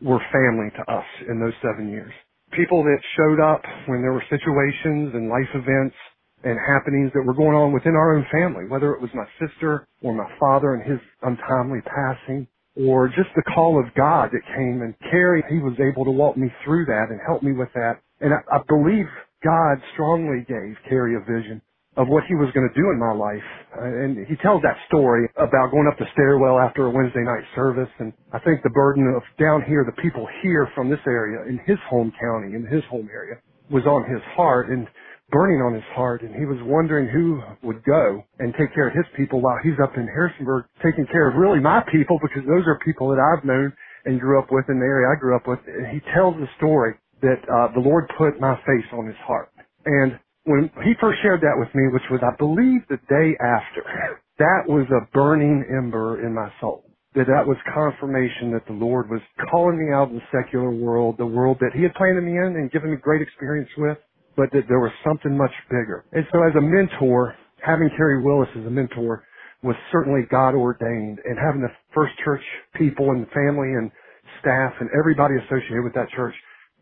were 0.01 0.21
family 0.31 0.69
to 0.77 0.91
us 0.91 1.05
in 1.27 1.39
those 1.39 1.53
seven 1.61 1.89
years. 1.89 2.13
People 2.51 2.83
that 2.83 2.99
showed 3.17 3.39
up 3.39 3.61
when 3.87 4.01
there 4.01 4.13
were 4.13 4.23
situations 4.29 5.11
and 5.13 5.29
life 5.29 5.49
events 5.55 5.95
and 6.43 6.57
happenings 6.59 7.11
that 7.13 7.23
were 7.23 7.33
going 7.33 7.55
on 7.55 7.71
within 7.71 7.95
our 7.95 8.15
own 8.15 8.25
family, 8.31 8.65
whether 8.67 8.93
it 8.93 9.01
was 9.01 9.09
my 9.13 9.25
sister 9.39 9.87
or 10.01 10.13
my 10.13 10.29
father 10.39 10.75
and 10.75 10.83
his 10.83 10.99
untimely 11.23 11.79
passing, 11.81 12.47
or 12.75 13.07
just 13.07 13.29
the 13.35 13.43
call 13.53 13.79
of 13.79 13.93
God 13.95 14.29
that 14.31 14.55
came 14.55 14.81
and 14.81 14.93
Kerry, 15.11 15.43
he 15.49 15.59
was 15.59 15.77
able 15.79 16.05
to 16.05 16.11
walk 16.11 16.37
me 16.37 16.47
through 16.63 16.85
that 16.85 17.07
and 17.09 17.19
help 17.25 17.41
me 17.43 17.53
with 17.53 17.69
that. 17.73 18.01
And 18.21 18.33
I, 18.33 18.57
I 18.57 18.59
believe 18.67 19.05
God 19.43 19.81
strongly 19.93 20.45
gave 20.47 20.77
Kerry 20.89 21.15
a 21.15 21.19
vision 21.19 21.61
of 22.01 22.09
what 22.09 22.25
he 22.25 22.33
was 22.33 22.49
going 22.57 22.65
to 22.65 22.73
do 22.73 22.89
in 22.89 22.97
my 22.97 23.13
life. 23.13 23.45
Uh, 23.77 23.85
and 23.85 24.25
he 24.25 24.33
tells 24.41 24.61
that 24.65 24.73
story 24.89 25.29
about 25.37 25.69
going 25.69 25.85
up 25.85 25.93
the 26.01 26.09
stairwell 26.17 26.57
after 26.57 26.89
a 26.89 26.91
Wednesday 26.91 27.21
night 27.21 27.45
service. 27.53 27.89
And 28.01 28.11
I 28.33 28.39
think 28.41 28.65
the 28.65 28.73
burden 28.73 29.05
of 29.13 29.21
down 29.37 29.61
here, 29.69 29.85
the 29.85 30.01
people 30.01 30.25
here 30.41 30.65
from 30.73 30.89
this 30.89 31.01
area 31.05 31.45
in 31.45 31.61
his 31.69 31.77
home 31.85 32.11
county, 32.17 32.57
in 32.57 32.65
his 32.65 32.81
home 32.89 33.07
area, 33.13 33.37
was 33.69 33.85
on 33.85 34.09
his 34.09 34.21
heart 34.33 34.73
and 34.73 34.89
burning 35.29 35.61
on 35.61 35.77
his 35.77 35.85
heart. 35.93 36.25
And 36.25 36.33
he 36.33 36.49
was 36.49 36.57
wondering 36.65 37.05
who 37.05 37.39
would 37.61 37.85
go 37.85 38.25
and 38.41 38.49
take 38.57 38.73
care 38.73 38.89
of 38.89 38.97
his 38.97 39.05
people 39.15 39.39
while 39.39 39.61
he's 39.61 39.77
up 39.77 39.93
in 39.95 40.09
Harrisonburg 40.09 40.65
taking 40.81 41.05
care 41.05 41.29
of 41.29 41.37
really 41.37 41.61
my 41.61 41.85
people 41.93 42.17
because 42.17 42.41
those 42.49 42.65
are 42.65 42.81
people 42.81 43.13
that 43.13 43.21
I've 43.21 43.45
known 43.45 43.71
and 44.09 44.19
grew 44.19 44.41
up 44.41 44.49
with 44.49 44.65
in 44.73 44.81
the 44.81 44.89
area 44.89 45.05
I 45.05 45.19
grew 45.21 45.37
up 45.37 45.45
with. 45.45 45.61
And 45.69 45.85
he 45.93 46.01
tells 46.17 46.33
the 46.41 46.49
story 46.57 46.97
that 47.21 47.45
uh, 47.45 47.69
the 47.77 47.85
Lord 47.85 48.09
put 48.17 48.41
my 48.41 48.57
face 48.65 48.89
on 48.97 49.05
his 49.05 49.21
heart. 49.21 49.53
And 49.85 50.17
when 50.45 50.69
he 50.83 50.93
first 50.99 51.19
shared 51.21 51.41
that 51.41 51.57
with 51.57 51.69
me, 51.75 51.87
which 51.93 52.05
was, 52.09 52.21
I 52.23 52.35
believe, 52.37 52.81
the 52.89 52.97
day 53.09 53.37
after, 53.37 53.83
that 54.39 54.63
was 54.67 54.87
a 54.89 55.05
burning 55.13 55.65
ember 55.69 56.25
in 56.25 56.33
my 56.33 56.49
soul. 56.59 56.85
That 57.13 57.27
that 57.27 57.45
was 57.45 57.57
confirmation 57.75 58.51
that 58.53 58.65
the 58.67 58.73
Lord 58.73 59.09
was 59.09 59.19
calling 59.51 59.77
me 59.77 59.93
out 59.93 60.07
of 60.09 60.15
the 60.15 60.23
secular 60.31 60.71
world, 60.71 61.17
the 61.19 61.25
world 61.25 61.57
that 61.59 61.75
He 61.75 61.83
had 61.83 61.93
planted 61.95 62.23
me 62.23 62.39
in 62.39 62.55
and 62.55 62.71
given 62.71 62.91
me 62.91 62.97
great 62.97 63.21
experience 63.21 63.69
with, 63.77 63.97
but 64.37 64.49
that 64.53 64.63
there 64.69 64.79
was 64.79 64.93
something 65.05 65.37
much 65.37 65.51
bigger. 65.69 66.05
And 66.13 66.25
so 66.31 66.39
as 66.47 66.55
a 66.55 66.61
mentor, 66.61 67.35
having 67.59 67.89
Kerry 67.97 68.23
Willis 68.23 68.47
as 68.57 68.65
a 68.65 68.71
mentor 68.71 69.25
was 69.61 69.75
certainly 69.91 70.21
God 70.31 70.55
ordained 70.55 71.19
and 71.25 71.37
having 71.37 71.61
the 71.61 71.69
First 71.93 72.13
Church 72.23 72.41
people 72.75 73.11
and 73.11 73.27
family 73.35 73.75
and 73.75 73.91
staff 74.39 74.73
and 74.79 74.89
everybody 74.97 75.35
associated 75.35 75.83
with 75.83 75.93
that 75.93 76.09
church 76.15 76.33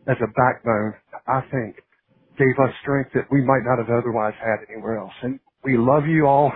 as 0.08 0.18
a 0.22 0.30
backbone, 0.38 0.94
I 1.28 1.42
think 1.52 1.76
gave 2.40 2.56
us 2.64 2.72
strength 2.82 3.12
that 3.14 3.28
we 3.30 3.44
might 3.44 3.68
not 3.68 3.78
have 3.78 3.92
otherwise 3.92 4.34
had 4.40 4.64
anywhere 4.72 4.98
else. 4.98 5.14
And 5.22 5.40
we 5.64 5.78
love 5.78 6.08
you 6.08 6.26
all 6.26 6.52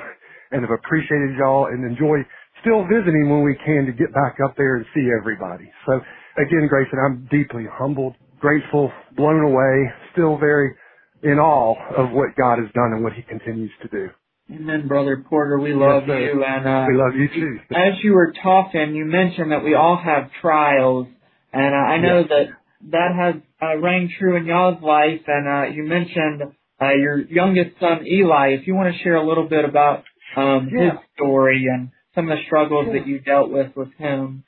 and 0.52 0.62
have 0.62 0.72
appreciated 0.72 1.36
y'all 1.38 1.68
and 1.68 1.84
enjoy 1.84 2.24
still 2.62 2.88
visiting 2.88 3.30
when 3.30 3.44
we 3.44 3.56
can 3.66 3.86
to 3.86 3.92
get 3.92 4.14
back 4.14 4.40
up 4.44 4.56
there 4.56 4.78
and 4.78 4.86
see 4.96 5.12
everybody. 5.12 5.70
So 5.86 6.00
again, 6.40 6.68
Grayson, 6.70 6.98
I'm 6.98 7.28
deeply 7.30 7.66
humbled, 7.70 8.16
grateful, 8.40 8.92
blown 9.18 9.44
away, 9.44 9.92
still 10.14 10.38
very 10.38 10.74
in 11.22 11.40
awe 11.40 11.76
of 11.98 12.12
what 12.12 12.36
God 12.38 12.60
has 12.60 12.72
done 12.74 12.94
and 12.94 13.04
what 13.04 13.14
he 13.14 13.22
continues 13.22 13.72
to 13.82 13.88
do. 13.90 14.10
Amen, 14.52 14.88
Brother 14.88 15.24
Porter. 15.30 15.58
We 15.58 15.74
love 15.74 16.04
yes, 16.06 16.20
you, 16.20 16.44
and 16.44 16.68
uh, 16.68 16.86
we 16.88 16.98
love 16.98 17.16
you 17.16 17.30
too. 17.30 17.60
As 17.72 18.04
you 18.04 18.14
were 18.14 18.34
talking, 18.44 18.94
you 18.94 19.06
mentioned 19.06 19.52
that 19.52 19.64
we 19.64 19.74
all 19.74 19.98
have 19.98 20.30
trials, 20.42 21.08
and 21.54 21.74
uh, 21.74 21.78
I 21.78 21.98
know 22.00 22.20
yes. 22.20 22.30
that 22.30 22.46
that 22.92 23.16
has 23.16 23.42
uh, 23.64 23.78
rang 23.78 24.12
true 24.20 24.38
in 24.38 24.46
y'all's 24.46 24.82
life. 24.82 25.22
And 25.28 25.48
uh, 25.48 25.74
you 25.74 25.84
mentioned 25.84 26.54
uh, 26.82 26.94
your 26.94 27.20
youngest 27.20 27.80
son 27.80 28.06
Eli. 28.06 28.56
If 28.60 28.68
you 28.68 28.76
want 28.76 28.94
to 28.94 29.04
share 29.04 29.16
a 29.16 29.28
little 29.28 29.48
bit 29.48 29.66
about 29.66 30.04
um, 30.36 30.70
yeah. 30.72 30.92
his 30.92 31.00
story 31.16 31.66
and 31.72 31.90
some 32.16 32.30
of 32.30 32.38
the 32.38 32.44
struggles 32.46 32.88
yeah. 32.88 33.00
that 33.00 33.08
you 33.08 33.20
dealt 33.20 33.50
with 33.50 33.76
with 33.76 33.94
him. 33.98 34.44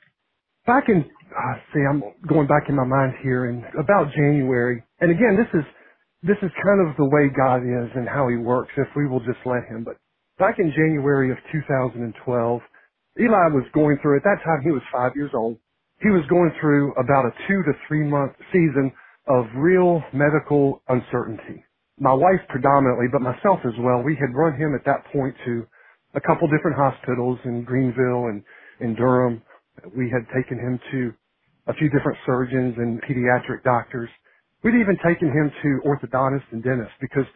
Back 0.66 0.84
in, 0.88 1.04
uh, 1.30 1.54
see, 1.72 1.80
I'm 1.88 2.02
going 2.28 2.46
back 2.46 2.68
in 2.68 2.74
my 2.74 2.84
mind 2.84 3.14
here, 3.22 3.46
in 3.46 3.64
about 3.78 4.12
January. 4.12 4.82
And 5.00 5.10
again, 5.10 5.36
this 5.36 5.48
is 5.58 5.64
this 6.22 6.36
is 6.42 6.50
kind 6.64 6.88
of 6.88 6.96
the 6.96 7.06
way 7.06 7.30
God 7.30 7.62
is 7.62 7.90
and 7.94 8.08
how 8.08 8.28
He 8.28 8.36
works. 8.36 8.72
If 8.76 8.88
we 8.96 9.06
will 9.06 9.20
just 9.20 9.38
let 9.44 9.62
Him. 9.68 9.84
But 9.84 9.96
back 10.38 10.58
in 10.58 10.72
January 10.72 11.30
of 11.30 11.38
2012, 11.52 12.60
Eli 13.20 13.46
was 13.54 13.64
going 13.72 13.98
through. 14.02 14.16
At 14.16 14.24
that 14.24 14.42
time, 14.44 14.60
he 14.64 14.72
was 14.72 14.82
five 14.92 15.12
years 15.14 15.30
old 15.34 15.58
he 16.00 16.10
was 16.10 16.24
going 16.28 16.52
through 16.60 16.92
about 16.92 17.24
a 17.24 17.32
two 17.48 17.62
to 17.64 17.72
three 17.88 18.04
month 18.04 18.32
season 18.52 18.92
of 19.28 19.46
real 19.56 20.02
medical 20.12 20.82
uncertainty. 20.88 21.64
My 21.98 22.14
wife 22.14 22.40
predominantly, 22.48 23.06
but 23.12 23.22
myself 23.22 23.60
as 23.64 23.74
well, 23.80 24.02
we 24.02 24.16
had 24.16 24.34
run 24.34 24.58
him 24.58 24.74
at 24.74 24.84
that 24.86 25.04
point 25.12 25.34
to 25.46 25.66
a 26.14 26.20
couple 26.20 26.48
different 26.48 26.76
hospitals 26.76 27.38
in 27.44 27.64
Greenville 27.64 28.26
and 28.30 28.42
in 28.80 28.94
Durham. 28.94 29.42
We 29.96 30.10
had 30.10 30.26
taken 30.34 30.58
him 30.58 30.80
to 30.92 31.12
a 31.68 31.74
few 31.74 31.90
different 31.90 32.18
surgeons 32.26 32.74
and 32.78 33.02
pediatric 33.02 33.64
doctors. 33.64 34.10
We'd 34.62 34.80
even 34.80 34.98
taken 35.04 35.28
him 35.28 35.50
to 35.62 35.80
orthodontists 35.88 36.52
and 36.52 36.62
dentists 36.62 36.94
because 37.00 37.26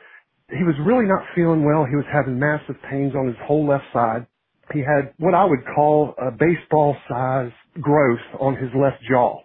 he 0.50 0.64
was 0.64 0.74
really 0.86 1.06
not 1.06 1.22
feeling 1.34 1.64
well. 1.64 1.84
He 1.84 1.96
was 1.96 2.06
having 2.12 2.38
massive 2.38 2.76
pains 2.90 3.14
on 3.14 3.26
his 3.26 3.36
whole 3.46 3.66
left 3.68 3.84
side. 3.92 4.26
He 4.72 4.80
had 4.80 5.12
what 5.18 5.34
I 5.34 5.44
would 5.44 5.64
call 5.74 6.14
a 6.18 6.30
baseball 6.30 6.96
size 7.08 7.52
growth 7.80 8.20
on 8.40 8.56
his 8.56 8.70
left 8.74 9.02
jaw. 9.10 9.40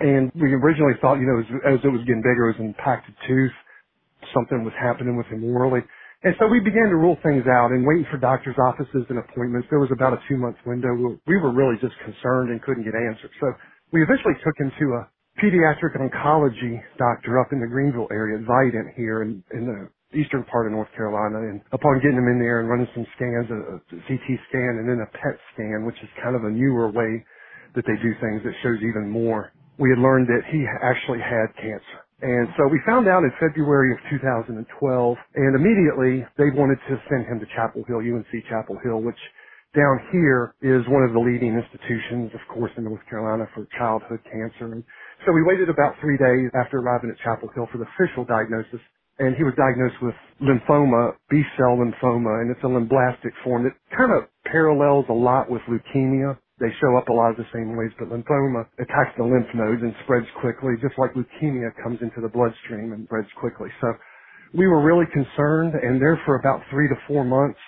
And 0.00 0.32
we 0.34 0.52
originally 0.52 0.94
thought, 1.00 1.16
you 1.16 1.26
know, 1.26 1.40
as, 1.40 1.78
as 1.78 1.80
it 1.84 1.88
was 1.88 2.02
getting 2.04 2.22
bigger, 2.22 2.50
it 2.50 2.58
was 2.58 2.60
an 2.60 2.74
impacted 2.76 3.14
tooth. 3.28 3.54
Something 4.34 4.64
was 4.64 4.74
happening 4.80 5.16
with 5.16 5.26
him 5.28 5.44
orally. 5.44 5.80
And 6.24 6.34
so 6.40 6.48
we 6.48 6.60
began 6.60 6.90
to 6.90 6.96
rule 6.96 7.16
things 7.22 7.46
out 7.46 7.70
and 7.70 7.86
waiting 7.86 8.06
for 8.10 8.18
doctor's 8.18 8.56
offices 8.58 9.06
and 9.08 9.18
appointments. 9.20 9.68
There 9.70 9.78
was 9.78 9.92
about 9.92 10.12
a 10.12 10.20
two 10.28 10.36
month 10.36 10.56
window. 10.66 10.90
We 11.26 11.36
were 11.38 11.52
really 11.52 11.76
just 11.80 11.94
concerned 12.04 12.50
and 12.50 12.60
couldn't 12.62 12.84
get 12.84 12.94
answers. 12.96 13.30
So 13.40 13.52
we 13.92 14.02
eventually 14.02 14.34
took 14.44 14.58
him 14.58 14.72
to 14.80 14.86
a 14.98 15.02
pediatric 15.38 15.94
oncology 15.96 16.80
doctor 16.98 17.38
up 17.40 17.52
in 17.52 17.60
the 17.60 17.68
Greenville 17.68 18.08
area, 18.10 18.38
Vidant 18.42 18.96
here 18.96 19.22
in, 19.22 19.44
in 19.52 19.66
the 19.68 19.88
eastern 20.18 20.44
part 20.44 20.66
of 20.66 20.72
North 20.72 20.88
Carolina. 20.96 21.38
And 21.38 21.60
upon 21.72 22.00
getting 22.02 22.18
him 22.18 22.28
in 22.28 22.40
there 22.40 22.60
and 22.60 22.68
running 22.68 22.88
some 22.94 23.06
scans, 23.16 23.46
a, 23.52 23.60
a 23.76 24.00
CT 24.08 24.26
scan 24.50 24.82
and 24.82 24.88
then 24.88 25.04
a 25.04 25.10
PET 25.12 25.38
scan, 25.54 25.86
which 25.86 25.96
is 26.02 26.08
kind 26.22 26.34
of 26.34 26.44
a 26.44 26.50
newer 26.50 26.90
way 26.90 27.24
that 27.76 27.84
they 27.86 27.96
do 28.02 28.12
things 28.20 28.42
that 28.44 28.54
shows 28.64 28.80
even 28.82 29.08
more, 29.08 29.52
we 29.78 29.90
had 29.90 29.98
learned 29.98 30.28
that 30.28 30.44
he 30.50 30.64
actually 30.82 31.20
had 31.20 31.52
cancer. 31.56 31.98
And 32.22 32.48
so 32.56 32.66
we 32.68 32.80
found 32.86 33.08
out 33.08 33.24
in 33.24 33.32
February 33.38 33.92
of 33.92 34.00
2012, 34.08 34.56
and 34.64 35.52
immediately 35.52 36.24
they 36.40 36.48
wanted 36.56 36.80
to 36.88 36.96
send 37.12 37.28
him 37.28 37.38
to 37.40 37.46
Chapel 37.52 37.84
Hill, 37.84 38.00
UNC 38.00 38.32
Chapel 38.48 38.80
Hill, 38.82 39.04
which 39.04 39.20
down 39.76 40.00
here 40.10 40.56
is 40.64 40.80
one 40.88 41.04
of 41.04 41.12
the 41.12 41.20
leading 41.20 41.52
institutions, 41.52 42.32
of 42.32 42.40
course, 42.48 42.72
in 42.80 42.84
North 42.84 43.04
Carolina 43.10 43.44
for 43.52 43.68
childhood 43.76 44.24
cancer. 44.24 44.72
And 44.72 44.82
so 45.26 45.32
we 45.32 45.44
waited 45.44 45.68
about 45.68 45.92
three 46.00 46.16
days 46.16 46.48
after 46.56 46.80
arriving 46.80 47.12
at 47.12 47.20
Chapel 47.20 47.52
Hill 47.54 47.68
for 47.70 47.76
the 47.76 47.84
official 47.92 48.24
diagnosis 48.24 48.80
and 49.18 49.34
he 49.36 49.44
was 49.44 49.54
diagnosed 49.56 49.96
with 50.02 50.14
lymphoma, 50.42 51.14
B-cell 51.30 51.78
lymphoma, 51.80 52.42
and 52.42 52.50
it's 52.50 52.60
a 52.62 52.66
lymphoblastic 52.66 53.32
form 53.42 53.64
that 53.64 53.72
kind 53.96 54.12
of 54.12 54.28
parallels 54.44 55.06
a 55.08 55.12
lot 55.12 55.50
with 55.50 55.62
leukemia. 55.68 56.36
They 56.60 56.72
show 56.80 56.96
up 56.96 57.08
a 57.08 57.12
lot 57.12 57.30
of 57.32 57.36
the 57.36 57.48
same 57.52 57.76
ways, 57.76 57.92
but 57.98 58.08
lymphoma 58.08 58.66
attacks 58.78 59.12
the 59.18 59.24
lymph 59.24 59.50
nodes 59.54 59.82
and 59.82 59.94
spreads 60.04 60.26
quickly, 60.40 60.74
just 60.80 60.98
like 60.98 61.12
leukemia 61.14 61.74
comes 61.82 62.00
into 62.02 62.20
the 62.22 62.30
bloodstream 62.30 62.92
and 62.92 63.06
spreads 63.06 63.28
quickly. 63.40 63.68
So 63.80 63.92
we 64.54 64.66
were 64.68 64.82
really 64.82 65.06
concerned, 65.12 65.74
and 65.74 66.00
there 66.00 66.20
for 66.26 66.36
about 66.38 66.62
three 66.70 66.88
to 66.88 66.96
four 67.08 67.24
months 67.24 67.58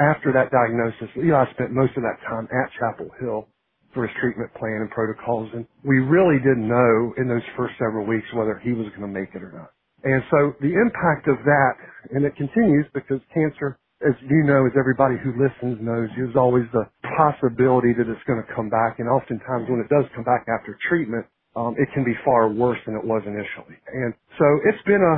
after 0.00 0.32
that 0.32 0.50
diagnosis, 0.50 1.10
Eli 1.18 1.44
spent 1.54 1.72
most 1.72 1.96
of 1.96 2.04
that 2.04 2.18
time 2.28 2.48
at 2.52 2.70
Chapel 2.78 3.10
Hill 3.20 3.48
for 3.94 4.06
his 4.06 4.16
treatment 4.20 4.52
plan 4.54 4.80
and 4.80 4.90
protocols, 4.90 5.50
and 5.54 5.66
we 5.84 5.98
really 6.00 6.38
didn't 6.38 6.68
know 6.68 7.14
in 7.18 7.28
those 7.28 7.44
first 7.56 7.74
several 7.78 8.06
weeks 8.06 8.26
whether 8.34 8.58
he 8.64 8.72
was 8.72 8.88
going 8.96 9.02
to 9.02 9.12
make 9.12 9.30
it 9.34 9.42
or 9.42 9.52
not. 9.52 9.70
And 10.04 10.22
so 10.30 10.54
the 10.60 10.72
impact 10.72 11.28
of 11.28 11.36
that, 11.44 11.72
and 12.14 12.24
it 12.24 12.36
continues 12.36 12.86
because 12.94 13.20
cancer, 13.34 13.78
as 14.06 14.14
you 14.22 14.44
know, 14.46 14.66
as 14.66 14.72
everybody 14.78 15.16
who 15.18 15.34
listens 15.34 15.78
knows, 15.82 16.08
there's 16.14 16.36
always 16.36 16.64
the 16.72 16.86
possibility 17.18 17.90
that 17.98 18.06
it's 18.06 18.22
going 18.26 18.38
to 18.38 18.48
come 18.54 18.70
back. 18.70 18.98
And 18.98 19.08
oftentimes 19.08 19.66
when 19.66 19.80
it 19.82 19.90
does 19.90 20.06
come 20.14 20.24
back 20.24 20.46
after 20.46 20.78
treatment, 20.88 21.26
um, 21.56 21.74
it 21.78 21.88
can 21.94 22.04
be 22.04 22.14
far 22.24 22.48
worse 22.48 22.78
than 22.86 22.94
it 22.94 23.02
was 23.02 23.22
initially. 23.26 23.74
And 23.90 24.14
so 24.38 24.46
it's 24.70 24.82
been 24.86 25.02
a 25.02 25.16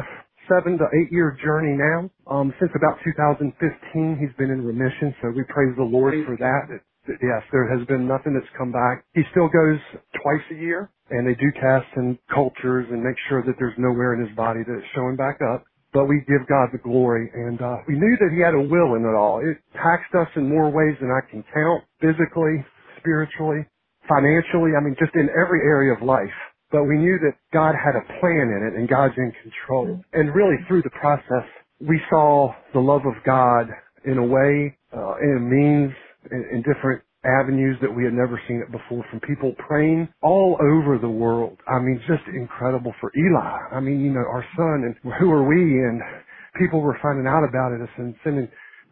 seven 0.49 0.79
to 0.79 0.87
eight 0.97 1.13
year 1.13 1.37
journey 1.45 1.77
now. 1.77 2.09
Um, 2.31 2.55
since 2.59 2.73
about 2.75 2.97
2015, 3.05 3.53
he's 4.17 4.35
been 4.39 4.51
in 4.51 4.65
remission. 4.65 5.15
So 5.21 5.29
we 5.37 5.45
praise 5.53 5.77
the 5.77 5.85
Lord 5.85 6.15
for 6.25 6.37
that. 6.41 6.73
It, 6.73 6.81
yes, 7.21 7.43
there 7.53 7.69
has 7.69 7.87
been 7.87 8.09
nothing 8.09 8.33
that's 8.33 8.49
come 8.57 8.73
back. 8.73 9.05
He 9.13 9.23
still 9.33 9.49
goes 9.53 9.79
twice 10.23 10.47
a 10.53 10.57
year 10.57 10.91
and 11.11 11.27
they 11.27 11.35
do 11.35 11.51
tests 11.61 11.91
and 11.97 12.17
cultures 12.33 12.87
and 12.91 13.03
make 13.03 13.17
sure 13.29 13.43
that 13.45 13.57
there's 13.59 13.75
nowhere 13.77 14.15
in 14.15 14.27
his 14.27 14.35
body 14.37 14.61
that 14.65 14.79
it's 14.79 14.87
showing 14.95 15.17
back 15.17 15.39
up. 15.43 15.65
But 15.93 16.07
we 16.07 16.23
give 16.29 16.47
God 16.47 16.71
the 16.73 16.79
glory, 16.79 17.31
and 17.35 17.61
uh, 17.61 17.79
we 17.89 17.95
knew 17.95 18.17
that 18.21 18.31
He 18.31 18.41
had 18.41 18.55
a 18.55 18.63
will 18.63 18.95
in 18.95 19.03
it 19.03 19.17
all. 19.17 19.43
It 19.43 19.59
taxed 19.75 20.15
us 20.15 20.29
in 20.37 20.49
more 20.49 20.71
ways 20.71 20.97
than 21.01 21.11
I 21.11 21.19
can 21.29 21.43
count, 21.53 21.83
physically, 22.01 22.65
spiritually, 22.99 23.67
financially. 24.09 24.79
I 24.79 24.81
mean, 24.85 24.95
just 24.99 25.15
in 25.15 25.29
every 25.35 25.67
area 25.67 25.93
of 25.93 26.03
life. 26.03 26.35
But 26.71 26.85
we 26.85 26.97
knew 26.97 27.19
that 27.27 27.35
God 27.53 27.75
had 27.75 27.99
a 27.99 28.07
plan 28.21 28.55
in 28.55 28.71
it, 28.71 28.79
and 28.79 28.89
God's 28.89 29.15
in 29.17 29.33
control. 29.43 30.01
And 30.13 30.33
really, 30.35 30.57
through 30.69 30.83
the 30.83 30.95
process, 30.95 31.47
we 31.81 32.01
saw 32.09 32.55
the 32.73 32.79
love 32.79 33.03
of 33.07 33.15
God 33.27 33.67
in 34.05 34.19
a 34.19 34.25
way, 34.25 34.79
uh, 34.97 35.17
in 35.19 35.37
a 35.37 35.41
means, 35.41 35.93
in, 36.31 36.45
in 36.53 36.63
different 36.63 37.03
avenues 37.25 37.77
that 37.83 37.93
we 37.93 38.05
had 38.05 38.15
never 38.15 38.41
seen 38.49 38.63
it 38.65 38.73
before 38.73 39.05
from 39.11 39.21
people 39.21 39.55
praying 39.69 40.09
all 40.23 40.57
over 40.61 40.99
the 40.99 41.09
world. 41.09 41.59
I 41.69 41.79
mean, 41.79 42.01
just 42.09 42.25
incredible 42.35 42.95
for 43.01 43.13
Eli. 43.17 43.77
I 43.77 43.81
mean, 43.81 44.01
you 44.01 44.13
know, 44.13 44.25
our 44.25 44.45
son 44.57 44.85
and 44.89 45.15
who 45.21 45.31
are 45.31 45.45
we? 45.47 45.61
And 45.61 46.01
people 46.59 46.81
were 46.81 46.99
finding 47.03 47.27
out 47.27 47.45
about 47.45 47.73
us 47.77 47.89
and 47.99 48.15
sending 48.25 48.49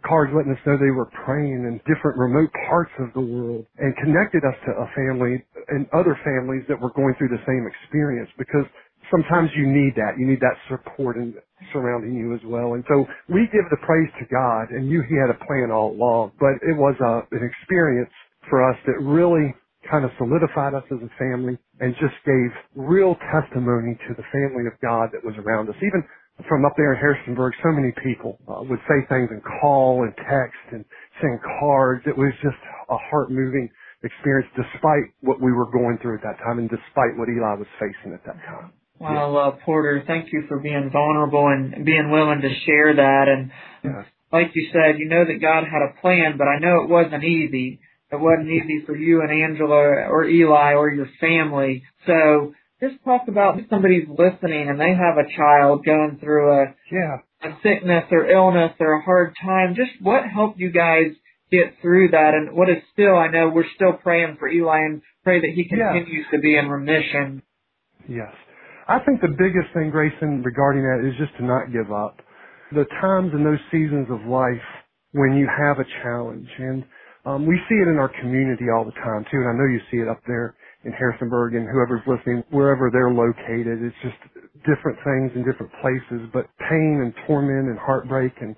cards 0.06 0.30
letting 0.36 0.52
us 0.52 0.60
know 0.66 0.76
they 0.78 0.94
were 0.94 1.10
praying 1.24 1.66
in 1.66 1.80
different 1.88 2.18
remote 2.18 2.50
parts 2.68 2.92
of 3.00 3.12
the 3.14 3.20
world 3.20 3.66
and 3.78 3.96
connected 3.96 4.44
us 4.44 4.54
to 4.66 4.72
a 4.72 4.86
family 4.94 5.42
and 5.68 5.86
other 5.92 6.14
families 6.22 6.62
that 6.68 6.78
were 6.78 6.92
going 6.94 7.14
through 7.18 7.28
the 7.28 7.42
same 7.46 7.66
experience 7.66 8.30
because 8.38 8.64
sometimes 9.10 9.50
you 9.56 9.66
need 9.66 9.94
that. 9.96 10.18
You 10.18 10.26
need 10.26 10.40
that 10.40 10.56
support 10.70 11.16
and 11.16 11.34
surrounding 11.72 12.14
you 12.14 12.34
as 12.34 12.40
well. 12.46 12.74
And 12.74 12.84
so 12.88 13.06
we 13.28 13.48
give 13.52 13.66
the 13.70 13.80
praise 13.86 14.10
to 14.20 14.26
God 14.32 14.70
and 14.70 14.88
knew 14.88 15.02
he 15.08 15.16
had 15.16 15.30
a 15.30 15.38
plan 15.46 15.70
all 15.72 15.92
along, 15.92 16.32
but 16.40 16.56
it 16.62 16.76
was 16.76 16.96
a, 17.00 17.24
an 17.36 17.42
experience 17.44 18.10
for 18.50 18.62
us 18.68 18.76
that 18.86 18.98
really 19.02 19.54
kind 19.90 20.04
of 20.04 20.10
solidified 20.18 20.74
us 20.74 20.84
as 20.92 20.98
a 21.02 21.12
family 21.18 21.58
and 21.80 21.94
just 22.00 22.16
gave 22.26 22.50
real 22.76 23.16
testimony 23.32 23.96
to 24.08 24.14
the 24.16 24.26
family 24.32 24.66
of 24.66 24.74
God 24.82 25.10
that 25.12 25.24
was 25.24 25.34
around 25.38 25.68
us. 25.70 25.76
Even 25.78 26.04
from 26.48 26.64
up 26.66 26.74
there 26.76 26.94
in 26.94 27.00
Harrisonburg, 27.00 27.54
so 27.62 27.72
many 27.72 27.92
people 28.04 28.38
uh, 28.48 28.62
would 28.64 28.80
say 28.88 29.06
things 29.08 29.30
and 29.30 29.42
call 29.60 30.04
and 30.04 30.14
text 30.16 30.60
and 30.72 30.84
send 31.22 31.40
cards. 31.60 32.02
It 32.06 32.16
was 32.18 32.32
just 32.42 32.58
a 32.90 32.98
heart 33.10 33.30
moving 33.30 33.70
experience 34.04 34.48
despite 34.56 35.10
what 35.22 35.40
we 35.42 35.52
were 35.52 35.70
going 35.72 35.98
through 36.02 36.16
at 36.16 36.22
that 36.24 36.38
time 36.44 36.58
and 36.58 36.70
despite 36.70 37.16
what 37.18 37.28
Eli 37.28 37.54
was 37.56 37.68
facing 37.80 38.14
at 38.14 38.24
that 38.26 38.38
time. 38.46 38.72
Well, 39.00 39.37
uh, 39.37 39.50
Porter, 39.64 40.02
thank 40.06 40.32
you 40.32 40.44
for 40.48 40.58
being 40.58 40.90
vulnerable 40.92 41.46
and 41.46 41.84
being 41.84 42.11
willing 42.11 42.40
to 42.40 42.48
share 42.66 42.96
that. 42.96 43.26
And 43.28 43.50
yes. 43.84 44.06
like 44.32 44.50
you 44.54 44.70
said, 44.72 44.98
you 44.98 45.08
know 45.08 45.24
that 45.24 45.40
God 45.40 45.64
had 45.64 45.82
a 45.82 46.00
plan, 46.00 46.37
but 46.37 46.48
I 46.48 46.58
know 46.58 46.82
it 46.82 46.88
wasn't 46.88 47.24
easy. 47.24 47.80
It 48.11 48.18
wasn't 48.18 48.48
easy 48.48 48.84
for 48.87 48.96
you 48.96 49.20
and 49.20 49.30
Angela 49.30 50.08
or 50.08 50.24
Eli 50.24 50.72
or 50.72 50.90
your 50.90 51.08
family. 51.20 51.84
So 52.06 52.54
just 52.80 53.02
talk 53.04 53.28
about 53.28 53.58
if 53.58 53.68
somebody's 53.68 54.08
listening 54.08 54.68
and 54.68 54.80
they 54.80 54.94
have 54.94 55.18
a 55.18 55.28
child 55.37 55.84
going 55.84 56.18
through 56.20 56.62
a 56.62 56.74
yeah 56.90 57.18
a 57.42 57.50
sickness 57.62 58.04
or 58.11 58.28
illness 58.28 58.72
or 58.80 58.94
a 58.94 59.02
hard 59.02 59.34
time. 59.40 59.74
Just 59.76 60.02
what 60.02 60.24
helped 60.24 60.58
you 60.58 60.70
guys 60.70 61.12
get 61.50 61.76
through 61.80 62.11
that, 62.11 62.34
and 62.34 62.56
what 62.56 62.68
is 62.68 62.82
still 62.92 63.16
I 63.16 63.28
know 63.28 63.50
we're 63.50 63.64
still 63.74 63.92
praying 63.92 64.37
for 64.38 64.48
Eli 64.48 64.78
and 64.78 65.02
pray 65.24 65.40
that 65.40 65.50
he 65.54 65.68
continues 65.68 66.26
yeah. 66.30 66.37
to 66.37 66.42
be 66.42 66.56
in 66.56 66.68
remission. 66.68 67.42
Yes. 68.08 68.32
I 68.88 68.98
think 69.05 69.20
the 69.20 69.37
biggest 69.37 69.68
thing, 69.74 69.90
Grayson, 69.90 70.42
regarding 70.42 70.83
that 70.83 71.05
is 71.05 71.12
just 71.20 71.37
to 71.38 71.44
not 71.44 71.72
give 71.72 71.92
up. 71.92 72.18
The 72.72 72.88
times 73.01 73.33
in 73.35 73.44
those 73.44 73.61
seasons 73.70 74.09
of 74.11 74.24
life 74.24 74.64
when 75.12 75.37
you 75.37 75.48
have 75.48 75.79
a 75.79 75.87
challenge, 76.03 76.48
and 76.59 76.85
um, 77.27 77.46
we 77.46 77.61
see 77.68 77.77
it 77.77 77.88
in 77.88 77.96
our 78.01 78.11
community 78.20 78.66
all 78.72 78.85
the 78.85 78.96
time 79.05 79.24
too, 79.31 79.44
and 79.44 79.48
I 79.48 79.55
know 79.55 79.68
you 79.68 79.81
see 79.90 79.98
it 79.98 80.09
up 80.09 80.20
there 80.27 80.57
in 80.85 80.92
Harrisonburg 80.92 81.55
and 81.55 81.68
whoever's 81.68 82.05
listening, 82.09 82.42
wherever 82.51 82.90
they're 82.90 83.12
located. 83.12 83.85
It's 83.85 84.01
just 84.03 84.16
different 84.64 84.96
things 85.05 85.33
in 85.37 85.44
different 85.44 85.72
places, 85.85 86.29
but 86.33 86.48
pain 86.68 87.05
and 87.05 87.12
torment 87.27 87.68
and 87.68 87.79
heartbreak 87.79 88.33
and 88.40 88.57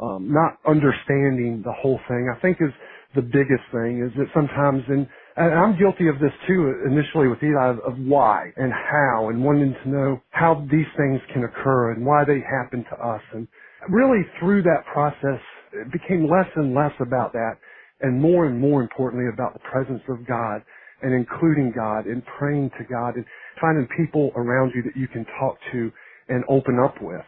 um, 0.00 0.30
not 0.32 0.58
understanding 0.66 1.62
the 1.64 1.72
whole 1.72 2.00
thing, 2.08 2.30
I 2.30 2.38
think 2.40 2.58
is 2.60 2.74
the 3.14 3.22
biggest 3.22 3.62
thing 3.72 4.02
is 4.06 4.12
that 4.18 4.26
sometimes 4.34 4.82
in 4.88 5.06
and 5.36 5.54
I'm 5.54 5.78
guilty 5.78 6.08
of 6.08 6.20
this 6.20 6.32
too 6.46 6.84
initially 6.86 7.28
with 7.28 7.42
Eli 7.42 7.74
of, 7.84 7.98
why 7.98 8.52
and 8.56 8.72
how 8.72 9.28
and 9.30 9.44
wanting 9.44 9.74
to 9.82 9.88
know 9.88 10.20
how 10.30 10.66
these 10.70 10.86
things 10.96 11.20
can 11.32 11.44
occur 11.44 11.92
and 11.92 12.04
why 12.04 12.24
they 12.24 12.40
happen 12.40 12.84
to 12.90 12.96
us 13.04 13.22
and 13.32 13.48
really 13.90 14.22
through 14.40 14.62
that 14.62 14.84
process 14.92 15.40
it 15.72 15.90
became 15.92 16.28
less 16.30 16.48
and 16.56 16.74
less 16.74 16.92
about 17.00 17.32
that 17.32 17.54
and 18.00 18.20
more 18.20 18.46
and 18.46 18.60
more 18.60 18.82
importantly 18.82 19.26
about 19.32 19.54
the 19.54 19.60
presence 19.60 20.02
of 20.08 20.26
God 20.26 20.62
and 21.02 21.12
including 21.14 21.72
God 21.74 22.06
and 22.06 22.22
praying 22.38 22.70
to 22.78 22.84
God 22.84 23.16
and 23.16 23.24
finding 23.60 23.88
people 23.96 24.32
around 24.36 24.72
you 24.74 24.82
that 24.82 24.96
you 24.96 25.08
can 25.08 25.26
talk 25.38 25.56
to 25.72 25.90
and 26.28 26.44
open 26.48 26.78
up 26.78 26.94
with. 27.02 27.24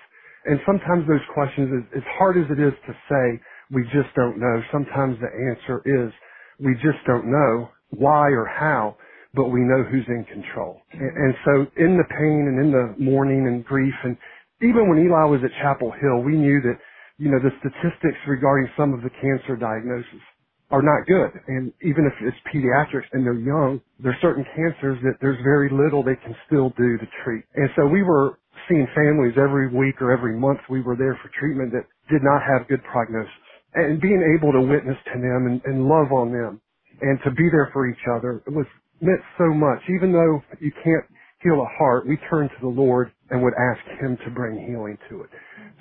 And 0.47 0.61
sometimes 0.65 1.07
those 1.09 1.25
questions, 1.35 1.85
as 1.97 2.03
hard 2.19 2.39
as 2.39 2.45
it 2.51 2.61
is 2.61 2.73
to 2.87 2.93
say, 3.11 3.41
we 3.71 3.83
just 3.93 4.15
don't 4.15 4.39
know. 4.39 4.63
Sometimes 4.73 5.19
the 5.21 5.29
answer 5.29 5.83
is 5.85 6.13
we 6.61 6.75
just 6.75 7.03
don't 7.07 7.27
know 7.27 7.69
why 7.91 8.31
or 8.31 8.47
how, 8.47 8.97
but 9.35 9.51
we 9.51 9.61
know 9.61 9.85
who's 9.85 10.07
in 10.09 10.25
control. 10.25 10.81
And, 10.93 11.03
and 11.17 11.35
so 11.45 11.53
in 11.77 11.97
the 11.97 12.09
pain 12.11 12.49
and 12.49 12.61
in 12.61 12.73
the 12.73 12.95
mourning 13.03 13.47
and 13.49 13.65
grief 13.65 13.95
and 14.05 14.17
even 14.63 14.89
when 14.89 15.05
Eli 15.05 15.27
was 15.29 15.43
at 15.45 15.53
Chapel 15.61 15.93
Hill, 15.93 16.25
we 16.25 16.37
knew 16.39 16.63
that, 16.63 16.79
you 17.19 17.31
know, 17.31 17.41
the 17.41 17.53
statistics 17.61 18.19
regarding 18.29 18.71
some 18.77 18.95
of 18.95 19.03
the 19.03 19.11
cancer 19.21 19.57
diagnosis 19.57 20.25
are 20.71 20.83
not 20.83 21.07
good. 21.07 21.33
And 21.49 21.73
even 21.83 22.09
if 22.09 22.15
it's 22.23 22.37
pediatrics 22.49 23.09
and 23.13 23.27
they're 23.27 23.39
young, 23.39 23.81
there's 24.01 24.17
certain 24.23 24.45
cancers 24.57 24.99
that 25.05 25.21
there's 25.21 25.39
very 25.45 25.71
little 25.71 26.03
they 26.03 26.17
can 26.25 26.35
still 26.49 26.71
do 26.79 26.99
to 26.99 27.07
treat. 27.25 27.45
And 27.55 27.71
so 27.77 27.87
we 27.87 28.03
were 28.03 28.41
seeing 28.69 28.89
families 28.97 29.35
every 29.39 29.69
week 29.69 30.03
or 30.03 30.13
every 30.13 30.39
month 30.39 30.61
we 30.71 30.83
were 30.83 30.97
there 30.97 31.19
for 31.23 31.31
treatment 31.39 31.73
that 31.73 31.87
did 32.11 32.23
not 32.25 32.43
have 32.43 32.69
good 32.69 32.83
prognosis. 32.91 33.31
And 33.75 34.01
being 34.01 34.25
able 34.39 34.53
to 34.53 34.63
witness 34.63 34.97
to 35.13 35.21
them 35.21 35.47
and, 35.47 35.61
and 35.67 35.87
love 35.87 36.13
on 36.13 36.33
them 36.33 36.63
and 37.01 37.19
to 37.25 37.31
be 37.33 37.49
there 37.51 37.71
for 37.73 37.89
each 37.89 38.05
other 38.17 38.43
it 38.47 38.53
was 38.53 38.67
meant 39.01 39.21
so 39.39 39.53
much. 39.53 39.81
Even 39.95 40.13
though 40.13 40.43
you 40.61 40.73
can't 40.83 41.05
heal 41.43 41.61
a 41.61 41.79
heart, 41.79 42.07
we 42.07 42.17
turn 42.31 42.49
to 42.49 42.61
the 42.61 42.69
Lord 42.69 43.13
and 43.31 43.43
would 43.43 43.55
ask 43.55 44.01
Him 44.01 44.17
to 44.25 44.31
bring 44.31 44.59
healing 44.67 44.99
to 45.11 45.23
it. 45.23 45.31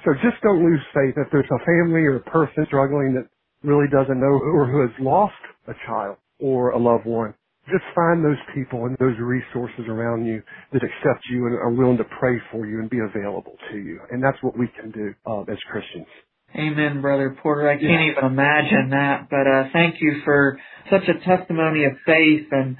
So 0.04 0.14
just 0.22 0.42
don't 0.44 0.64
lose 0.64 0.82
faith. 0.94 1.16
If 1.18 1.28
there's 1.32 1.50
a 1.50 1.66
family 1.66 2.02
or 2.02 2.18
a 2.18 2.30
person 2.30 2.66
struggling 2.68 3.14
that 3.16 3.28
really 3.64 3.88
doesn't 3.92 4.20
know 4.20 4.38
or 4.38 4.68
who 4.70 4.82
has 4.82 4.92
lost 5.00 5.34
a 5.68 5.74
child 5.88 6.18
or 6.40 6.72
a 6.72 6.78
loved 6.78 7.06
one, 7.06 7.34
just 7.68 7.84
find 7.96 8.24
those 8.24 8.38
people 8.54 8.86
and 8.86 8.96
those 9.00 9.18
resources 9.20 9.86
around 9.88 10.26
you 10.26 10.44
that 10.72 10.84
accept 10.84 11.26
you 11.32 11.48
and 11.48 11.56
are 11.56 11.72
willing 11.72 11.98
to 11.98 12.06
pray 12.20 12.38
for 12.52 12.68
you 12.68 12.80
and 12.80 12.90
be 12.90 13.00
available 13.00 13.56
to 13.72 13.78
you. 13.78 14.00
And 14.12 14.24
that's 14.24 14.38
what 14.44 14.58
we 14.58 14.68
can 14.80 14.92
do 14.92 15.14
uh, 15.26 15.42
as 15.52 15.58
Christians. 15.72 16.06
Amen, 16.58 17.02
Brother 17.02 17.36
Porter. 17.44 17.70
I 17.70 17.78
can't 17.78 18.12
even 18.12 18.24
imagine 18.24 18.92
that, 18.92 19.28
but 19.30 19.46
uh, 19.46 19.70
thank 19.74 19.96
you 20.00 20.22
for 20.24 20.58
such 20.90 21.04
a 21.10 21.26
testimony 21.26 21.84
of 21.84 21.94
faith 22.06 22.48
and 22.52 22.78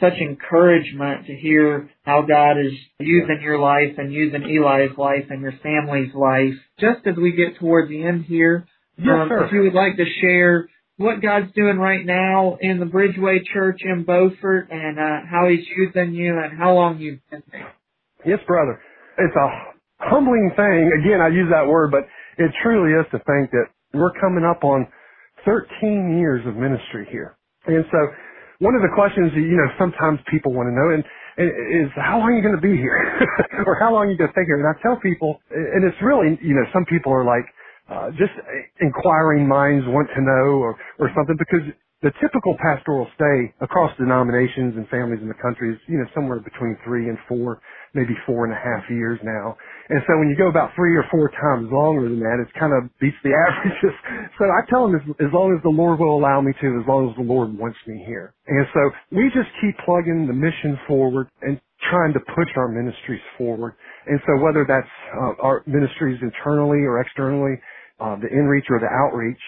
such 0.00 0.14
encouragement 0.20 1.26
to 1.26 1.34
hear 1.34 1.90
how 2.04 2.22
God 2.22 2.52
is 2.52 2.72
using 3.00 3.40
your 3.42 3.58
life 3.58 3.94
and 3.98 4.12
using 4.12 4.42
Eli's 4.42 4.96
life 4.96 5.26
and 5.30 5.40
your 5.40 5.54
family's 5.62 6.14
life. 6.14 6.54
Just 6.78 7.06
as 7.06 7.16
we 7.16 7.32
get 7.32 7.58
toward 7.58 7.88
the 7.88 8.04
end 8.04 8.24
here, 8.26 8.66
yes, 8.96 9.08
um, 9.08 9.28
if 9.44 9.52
you 9.52 9.62
would 9.62 9.74
like 9.74 9.96
to 9.96 10.04
share 10.20 10.68
what 10.96 11.20
God's 11.20 11.52
doing 11.54 11.78
right 11.78 12.04
now 12.06 12.58
in 12.60 12.78
the 12.78 12.86
Bridgeway 12.86 13.38
Church 13.52 13.80
in 13.82 14.04
Beaufort 14.04 14.68
and 14.70 14.98
uh, 14.98 15.26
how 15.28 15.48
He's 15.48 15.66
using 15.76 16.14
you 16.14 16.38
and 16.38 16.56
how 16.56 16.74
long 16.74 16.98
you've 16.98 17.20
been 17.30 17.42
there. 17.50 17.72
Yes, 18.24 18.38
brother. 18.46 18.80
It's 19.18 19.36
a 19.36 19.48
humbling 19.98 20.52
thing. 20.56 20.90
Again, 21.02 21.20
I 21.20 21.28
use 21.28 21.48
that 21.50 21.68
word, 21.68 21.90
but 21.90 22.06
it 22.38 22.50
truly 22.62 22.92
is 22.98 23.06
to 23.12 23.18
think 23.24 23.50
that 23.50 23.66
we're 23.94 24.12
coming 24.20 24.44
up 24.44 24.64
on 24.64 24.86
13 25.44 26.18
years 26.18 26.44
of 26.46 26.56
ministry 26.56 27.06
here. 27.10 27.36
And 27.66 27.84
so 27.90 27.98
one 28.58 28.74
of 28.74 28.82
the 28.82 28.92
questions 28.94 29.32
that, 29.32 29.40
you 29.40 29.56
know, 29.56 29.68
sometimes 29.78 30.20
people 30.30 30.52
want 30.52 30.68
to 30.68 30.74
know 30.74 30.88
and, 30.94 31.04
and 31.36 31.48
is 31.84 31.90
how 31.96 32.18
long 32.18 32.32
are 32.32 32.36
you 32.36 32.42
going 32.42 32.56
to 32.56 32.62
be 32.62 32.76
here? 32.76 32.96
or 33.66 33.76
how 33.78 33.92
long 33.92 34.08
are 34.08 34.10
you 34.10 34.16
going 34.16 34.30
to 34.30 34.36
stay 34.36 34.44
here? 34.46 34.56
And 34.56 34.68
I 34.68 34.76
tell 34.80 34.96
people, 35.00 35.40
and 35.50 35.84
it's 35.84 35.96
really, 36.00 36.38
you 36.40 36.54
know, 36.54 36.64
some 36.72 36.84
people 36.86 37.12
are 37.12 37.24
like, 37.24 37.44
uh, 37.86 38.10
just 38.18 38.34
inquiring 38.80 39.46
minds 39.46 39.86
want 39.86 40.08
to 40.10 40.20
know 40.20 40.58
or, 40.58 40.74
or 40.98 41.10
something 41.14 41.36
because 41.38 41.62
the 42.02 42.12
typical 42.20 42.52
pastoral 42.60 43.08
stay 43.16 43.54
across 43.64 43.88
denominations 43.96 44.76
and 44.76 44.84
families 44.92 45.20
in 45.22 45.28
the 45.28 45.40
country 45.40 45.72
is, 45.72 45.80
you 45.88 45.96
know, 45.96 46.04
somewhere 46.14 46.40
between 46.40 46.76
three 46.84 47.08
and 47.08 47.16
four, 47.26 47.60
maybe 47.94 48.12
four 48.26 48.44
and 48.44 48.52
a 48.52 48.60
half 48.60 48.84
years 48.90 49.18
now. 49.24 49.56
And 49.88 50.04
so 50.04 50.18
when 50.20 50.28
you 50.28 50.36
go 50.36 50.48
about 50.48 50.76
three 50.76 50.94
or 50.94 51.08
four 51.10 51.32
times 51.32 51.72
longer 51.72 52.04
than 52.04 52.20
that, 52.20 52.36
it 52.36 52.52
kind 52.60 52.76
of 52.76 52.92
beats 53.00 53.16
the 53.24 53.32
averages. 53.48 53.96
so 54.36 54.44
I 54.44 54.60
tell 54.68 54.84
them 54.84 55.00
as, 55.00 55.04
as 55.24 55.32
long 55.32 55.56
as 55.56 55.62
the 55.64 55.72
Lord 55.72 55.98
will 55.98 56.20
allow 56.20 56.44
me 56.44 56.52
to, 56.60 56.68
as 56.76 56.84
long 56.84 57.08
as 57.08 57.16
the 57.16 57.24
Lord 57.24 57.56
wants 57.56 57.78
me 57.88 58.04
here. 58.04 58.36
And 58.46 58.66
so 58.76 58.82
we 59.16 59.32
just 59.32 59.48
keep 59.64 59.72
plugging 59.88 60.28
the 60.28 60.36
mission 60.36 60.76
forward 60.86 61.32
and 61.40 61.56
trying 61.88 62.12
to 62.12 62.20
push 62.20 62.52
our 62.56 62.68
ministries 62.68 63.24
forward. 63.38 63.72
And 64.06 64.20
so 64.28 64.36
whether 64.44 64.68
that's 64.68 64.92
uh, 65.16 65.40
our 65.40 65.64
ministries 65.66 66.20
internally 66.20 66.84
or 66.84 67.00
externally, 67.00 67.56
uh, 68.00 68.16
the 68.20 68.28
inreach 68.28 68.68
or 68.68 68.80
the 68.80 68.92
outreach, 68.92 69.40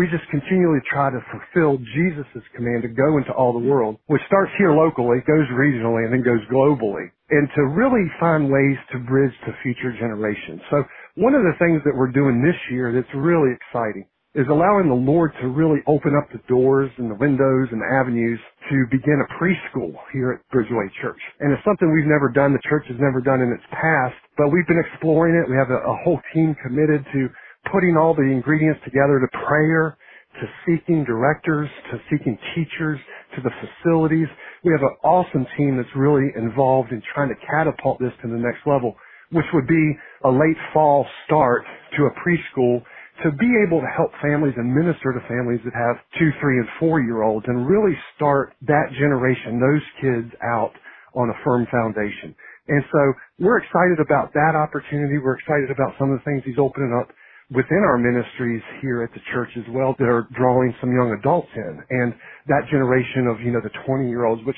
we 0.00 0.08
just 0.08 0.24
continually 0.32 0.80
try 0.88 1.12
to 1.12 1.20
fulfill 1.28 1.76
Jesus' 1.92 2.40
command 2.56 2.80
to 2.80 2.88
go 2.88 3.20
into 3.20 3.36
all 3.36 3.52
the 3.52 3.60
world, 3.60 4.00
which 4.08 4.24
starts 4.24 4.48
here 4.56 4.72
locally, 4.72 5.20
goes 5.28 5.44
regionally, 5.52 6.08
and 6.08 6.12
then 6.16 6.24
goes 6.24 6.40
globally, 6.48 7.12
and 7.28 7.44
to 7.52 7.68
really 7.76 8.08
find 8.16 8.48
ways 8.48 8.80
to 8.96 8.98
bridge 9.04 9.36
to 9.44 9.52
future 9.62 9.92
generations. 9.92 10.64
So 10.72 10.80
one 11.20 11.36
of 11.36 11.44
the 11.44 11.52
things 11.60 11.84
that 11.84 11.92
we're 11.92 12.16
doing 12.16 12.40
this 12.40 12.56
year 12.72 12.96
that's 12.96 13.12
really 13.12 13.52
exciting 13.52 14.08
is 14.32 14.48
allowing 14.48 14.88
the 14.88 14.96
Lord 14.96 15.36
to 15.42 15.52
really 15.52 15.84
open 15.84 16.16
up 16.16 16.32
the 16.32 16.40
doors 16.48 16.88
and 16.96 17.10
the 17.10 17.20
windows 17.20 17.68
and 17.68 17.82
the 17.82 17.90
avenues 17.92 18.40
to 18.70 18.86
begin 18.88 19.20
a 19.20 19.28
preschool 19.36 19.92
here 20.14 20.32
at 20.32 20.40
Bridgeway 20.48 20.88
Church. 21.02 21.20
And 21.40 21.52
it's 21.52 21.64
something 21.66 21.92
we've 21.92 22.08
never 22.08 22.32
done, 22.32 22.56
the 22.56 22.62
church 22.70 22.86
has 22.88 22.96
never 23.02 23.20
done 23.20 23.42
in 23.42 23.52
its 23.52 23.66
past, 23.68 24.16
but 24.38 24.48
we've 24.48 24.66
been 24.70 24.80
exploring 24.80 25.36
it. 25.36 25.50
We 25.50 25.60
have 25.60 25.68
a, 25.68 25.82
a 25.84 25.96
whole 26.06 26.22
team 26.32 26.56
committed 26.64 27.04
to 27.12 27.28
putting 27.72 27.96
all 27.96 28.14
the 28.14 28.22
ingredients 28.22 28.80
together 28.84 29.20
to 29.20 29.28
prayer, 29.46 29.96
to 30.40 30.46
seeking 30.64 31.04
directors, 31.04 31.68
to 31.90 31.98
seeking 32.10 32.38
teachers, 32.54 32.98
to 33.36 33.42
the 33.42 33.50
facilities. 33.60 34.28
We 34.64 34.72
have 34.72 34.82
an 34.82 34.96
awesome 35.04 35.46
team 35.56 35.76
that's 35.76 35.94
really 35.96 36.30
involved 36.36 36.92
in 36.92 37.02
trying 37.14 37.28
to 37.28 37.38
catapult 37.46 37.98
this 37.98 38.12
to 38.22 38.28
the 38.28 38.38
next 38.38 38.66
level, 38.66 38.96
which 39.32 39.46
would 39.52 39.66
be 39.66 39.96
a 40.24 40.30
late 40.30 40.58
fall 40.72 41.06
start 41.26 41.64
to 41.96 42.04
a 42.06 42.12
preschool 42.22 42.82
to 43.22 43.30
be 43.36 43.50
able 43.66 43.80
to 43.80 43.90
help 43.96 44.10
families 44.22 44.54
and 44.56 44.72
minister 44.72 45.12
to 45.12 45.20
families 45.28 45.60
that 45.64 45.76
have 45.76 46.00
two, 46.18 46.30
three, 46.40 46.56
and 46.56 46.68
four 46.78 47.00
year 47.00 47.22
olds 47.22 47.44
and 47.48 47.68
really 47.68 47.92
start 48.16 48.54
that 48.62 48.88
generation, 48.98 49.60
those 49.60 49.84
kids 50.00 50.32
out 50.42 50.72
on 51.14 51.28
a 51.28 51.36
firm 51.44 51.66
foundation. 51.70 52.34
And 52.68 52.82
so 52.92 53.00
we're 53.38 53.58
excited 53.58 54.00
about 54.00 54.32
that 54.32 54.54
opportunity. 54.56 55.18
We're 55.18 55.36
excited 55.36 55.70
about 55.70 55.92
some 55.98 56.10
of 56.12 56.18
the 56.18 56.24
things 56.24 56.42
he's 56.46 56.58
opening 56.58 56.96
up 56.96 57.10
within 57.50 57.82
our 57.86 57.98
ministries 57.98 58.62
here 58.82 59.02
at 59.02 59.12
the 59.14 59.20
church 59.32 59.50
as 59.56 59.64
well 59.70 59.94
that 59.98 60.06
are 60.06 60.28
drawing 60.36 60.74
some 60.80 60.90
young 60.90 61.16
adults 61.18 61.50
in 61.54 61.80
and 61.90 62.14
that 62.48 62.62
generation 62.70 63.26
of, 63.26 63.40
you 63.40 63.52
know, 63.52 63.60
the 63.62 63.74
20 63.86 64.08
year 64.08 64.26
olds, 64.26 64.42
which 64.46 64.56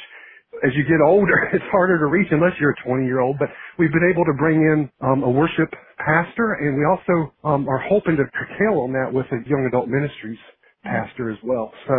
as 0.65 0.73
you 0.77 0.85
get 0.85 1.01
older, 1.05 1.35
it's 1.55 1.65
harder 1.73 1.99
to 1.99 2.07
reach 2.07 2.29
unless 2.31 2.53
you're 2.61 2.73
a 2.73 2.83
20 2.87 3.05
year 3.07 3.21
old, 3.21 3.37
but 3.39 3.49
we've 3.79 3.93
been 3.93 4.09
able 4.11 4.25
to 4.25 4.35
bring 4.39 4.61
in 4.61 4.91
um, 5.03 5.23
a 5.25 5.31
worship 5.31 5.71
pastor 5.99 6.61
and 6.61 6.77
we 6.79 6.85
also 6.85 7.33
um, 7.45 7.69
are 7.69 7.83
hoping 7.89 8.17
to 8.17 8.25
curtail 8.33 8.81
on 8.83 8.93
that 8.93 9.13
with 9.13 9.27
a 9.33 9.41
young 9.49 9.67
adult 9.69 9.89
ministries 9.89 10.39
pastor 10.85 11.31
as 11.31 11.39
well. 11.45 11.73
So 11.89 11.95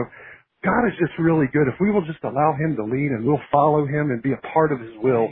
God 0.63 0.87
is 0.87 0.93
just 0.99 1.13
really 1.19 1.47
good. 1.53 1.67
If 1.67 1.75
we 1.81 1.91
will 1.91 2.05
just 2.05 2.23
allow 2.23 2.53
him 2.57 2.75
to 2.77 2.83
lead 2.83 3.11
and 3.11 3.25
we'll 3.25 3.41
follow 3.51 3.85
him 3.85 4.11
and 4.11 4.23
be 4.23 4.33
a 4.33 4.41
part 4.53 4.71
of 4.71 4.79
his 4.79 4.93
will, 5.03 5.29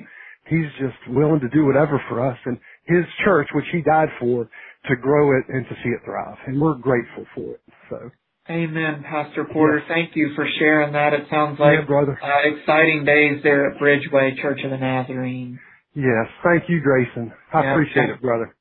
he's 0.50 0.70
just 0.80 0.98
willing 1.10 1.40
to 1.42 1.50
do 1.50 1.66
whatever 1.66 2.02
for 2.10 2.26
us 2.26 2.38
and 2.46 2.58
his 2.86 3.06
church, 3.26 3.48
which 3.54 3.66
he 3.72 3.82
died 3.82 4.10
for, 4.20 4.50
to 4.90 4.96
grow 4.96 5.38
it 5.38 5.46
and 5.50 5.66
to 5.68 5.76
see 5.84 5.90
it 5.90 6.02
thrive. 6.06 6.38
And 6.48 6.60
we're 6.60 6.76
grateful 6.76 7.26
for 7.36 7.56
it. 7.56 7.62
So. 7.90 8.12
Amen, 8.50 9.06
Pastor 9.08 9.46
Porter. 9.46 9.84
Thank 9.88 10.16
you 10.16 10.34
for 10.36 10.46
sharing 10.60 10.94
that. 10.94 11.14
It 11.14 11.28
sounds 11.30 11.60
like 11.60 11.80
yeah, 11.82 11.86
brother. 11.86 12.20
Uh, 12.22 12.56
exciting 12.56 13.06
days 13.06 13.42
there 13.44 13.72
at 13.72 13.80
Bridgeway 13.80 14.42
Church 14.42 14.60
of 14.64 14.72
the 14.72 14.78
Nazarene. 14.78 15.60
Yes, 15.94 16.28
thank 16.44 16.64
you, 16.68 16.82
Grayson. 16.82 17.32
I 17.54 17.64
yeah, 17.64 17.72
appreciate 17.74 18.10
it, 18.10 18.22
brother. 18.22 18.56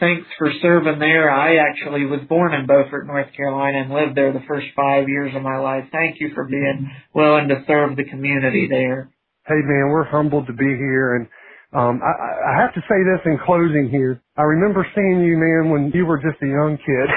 Thanks 0.00 0.26
for 0.36 0.50
serving 0.60 0.98
there. 0.98 1.30
I 1.30 1.56
actually 1.56 2.06
was 2.06 2.20
born 2.28 2.54
in 2.54 2.66
Beaufort, 2.66 3.06
North 3.06 3.28
Carolina, 3.36 3.82
and 3.82 3.90
lived 3.90 4.16
there 4.16 4.32
the 4.32 4.44
first 4.48 4.66
five 4.74 5.08
years 5.08 5.32
of 5.34 5.42
my 5.42 5.58
life. 5.58 5.84
Thank 5.92 6.16
you 6.18 6.30
for 6.34 6.44
being 6.44 6.90
willing 7.14 7.48
to 7.48 7.62
serve 7.66 7.96
the 7.96 8.04
community 8.04 8.66
there. 8.68 9.10
Hey, 9.46 9.62
man, 9.62 9.88
we're 9.90 10.04
humbled 10.04 10.46
to 10.48 10.52
be 10.52 10.64
here, 10.64 11.16
and 11.16 11.28
um, 11.72 12.00
I, 12.04 12.52
I 12.52 12.60
have 12.60 12.74
to 12.74 12.80
say 12.88 13.00
this 13.04 13.20
in 13.24 13.38
closing 13.44 13.88
here. 13.90 14.20
I 14.36 14.42
remember 14.42 14.86
seeing 14.94 15.24
you, 15.24 15.36
man, 15.36 15.70
when 15.70 15.90
you 15.94 16.06
were 16.06 16.18
just 16.18 16.40
a 16.42 16.46
young 16.46 16.76
kid 16.76 17.08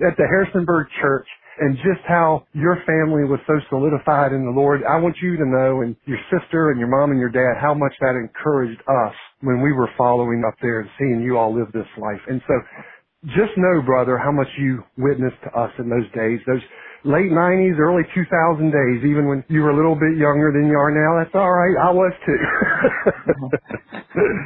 at 0.08 0.16
the 0.16 0.24
Harrisonburg 0.24 0.88
Church 1.00 1.26
and 1.60 1.76
just 1.76 2.00
how 2.08 2.46
your 2.54 2.76
family 2.86 3.24
was 3.24 3.40
so 3.46 3.54
solidified 3.68 4.32
in 4.32 4.44
the 4.44 4.50
Lord. 4.50 4.82
I 4.88 4.96
want 4.96 5.16
you 5.22 5.36
to 5.36 5.44
know, 5.44 5.82
and 5.82 5.96
your 6.06 6.18
sister 6.32 6.70
and 6.70 6.80
your 6.80 6.88
mom 6.88 7.10
and 7.10 7.20
your 7.20 7.30
dad, 7.30 7.60
how 7.60 7.74
much 7.74 7.92
that 8.00 8.16
encouraged 8.16 8.80
us 8.88 9.14
when 9.42 9.60
we 9.60 9.72
were 9.72 9.90
following 9.98 10.44
up 10.48 10.54
there 10.62 10.80
and 10.80 10.90
seeing 10.98 11.20
you 11.20 11.36
all 11.36 11.54
live 11.54 11.70
this 11.72 11.88
life. 11.98 12.20
And 12.28 12.40
so 12.48 12.54
just 13.36 13.52
know, 13.56 13.82
brother, 13.82 14.18
how 14.18 14.32
much 14.32 14.48
you 14.58 14.82
witnessed 14.98 15.40
to 15.44 15.50
us 15.58 15.70
in 15.78 15.88
those 15.88 16.10
days, 16.14 16.40
those 16.46 16.62
late 17.04 17.30
90s, 17.30 17.78
early 17.78 18.02
2000 18.14 18.70
days, 18.70 19.04
even 19.04 19.28
when 19.28 19.44
you 19.48 19.62
were 19.62 19.70
a 19.70 19.76
little 19.76 19.94
bit 19.94 20.16
younger 20.16 20.52
than 20.52 20.66
you 20.70 20.78
are 20.78 20.90
now. 20.90 21.18
That's 21.22 21.34
all 21.34 21.50
right. 21.50 21.76
I 21.76 21.90
was 21.90 22.12
too. 22.26 22.38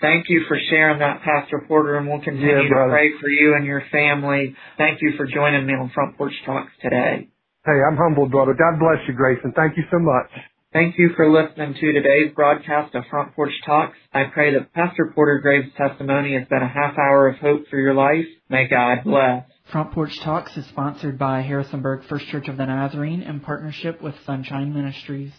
Thank 0.00 0.26
you 0.28 0.44
for 0.48 0.58
sharing 0.68 0.98
that, 0.98 1.22
Pastor 1.22 1.64
Porter, 1.66 1.96
and 1.96 2.06
we'll 2.06 2.20
continue 2.20 2.62
yeah, 2.62 2.68
to 2.68 2.88
pray 2.90 3.10
for 3.20 3.28
you 3.28 3.54
and 3.54 3.64
your 3.64 3.82
family. 3.90 4.54
Thank 4.76 5.00
you 5.00 5.14
for 5.16 5.26
joining 5.26 5.66
me 5.66 5.72
on 5.72 5.90
Front 5.94 6.18
Porch 6.18 6.34
Talks 6.44 6.72
today. 6.82 7.28
Hey, 7.64 7.80
I'm 7.88 7.96
humbled, 7.96 8.30
brother. 8.30 8.52
God 8.52 8.78
bless 8.78 8.98
you, 9.08 9.14
Grayson. 9.14 9.52
Thank 9.56 9.78
you 9.78 9.84
so 9.90 9.98
much. 9.98 10.30
Thank 10.74 10.98
you 10.98 11.10
for 11.16 11.30
listening 11.30 11.72
to 11.72 11.92
today's 11.92 12.34
broadcast 12.34 12.94
of 12.94 13.04
Front 13.08 13.34
Porch 13.34 13.54
Talks. 13.64 13.96
I 14.12 14.24
pray 14.24 14.52
that 14.52 14.74
Pastor 14.74 15.10
Porter 15.14 15.38
Graves' 15.40 15.72
testimony 15.76 16.34
has 16.34 16.46
been 16.48 16.62
a 16.62 16.68
half 16.68 16.98
hour 16.98 17.28
of 17.28 17.38
hope 17.38 17.68
for 17.70 17.78
your 17.78 17.94
life. 17.94 18.26
May 18.50 18.68
God 18.68 19.04
bless. 19.04 19.46
Front 19.74 19.90
Porch 19.90 20.20
Talks 20.20 20.56
is 20.56 20.64
sponsored 20.66 21.18
by 21.18 21.40
Harrisonburg 21.40 22.04
First 22.08 22.28
Church 22.28 22.46
of 22.46 22.56
the 22.56 22.64
Nazarene 22.64 23.22
in 23.22 23.40
partnership 23.40 24.00
with 24.00 24.14
Sunshine 24.24 24.72
Ministries. 24.72 25.32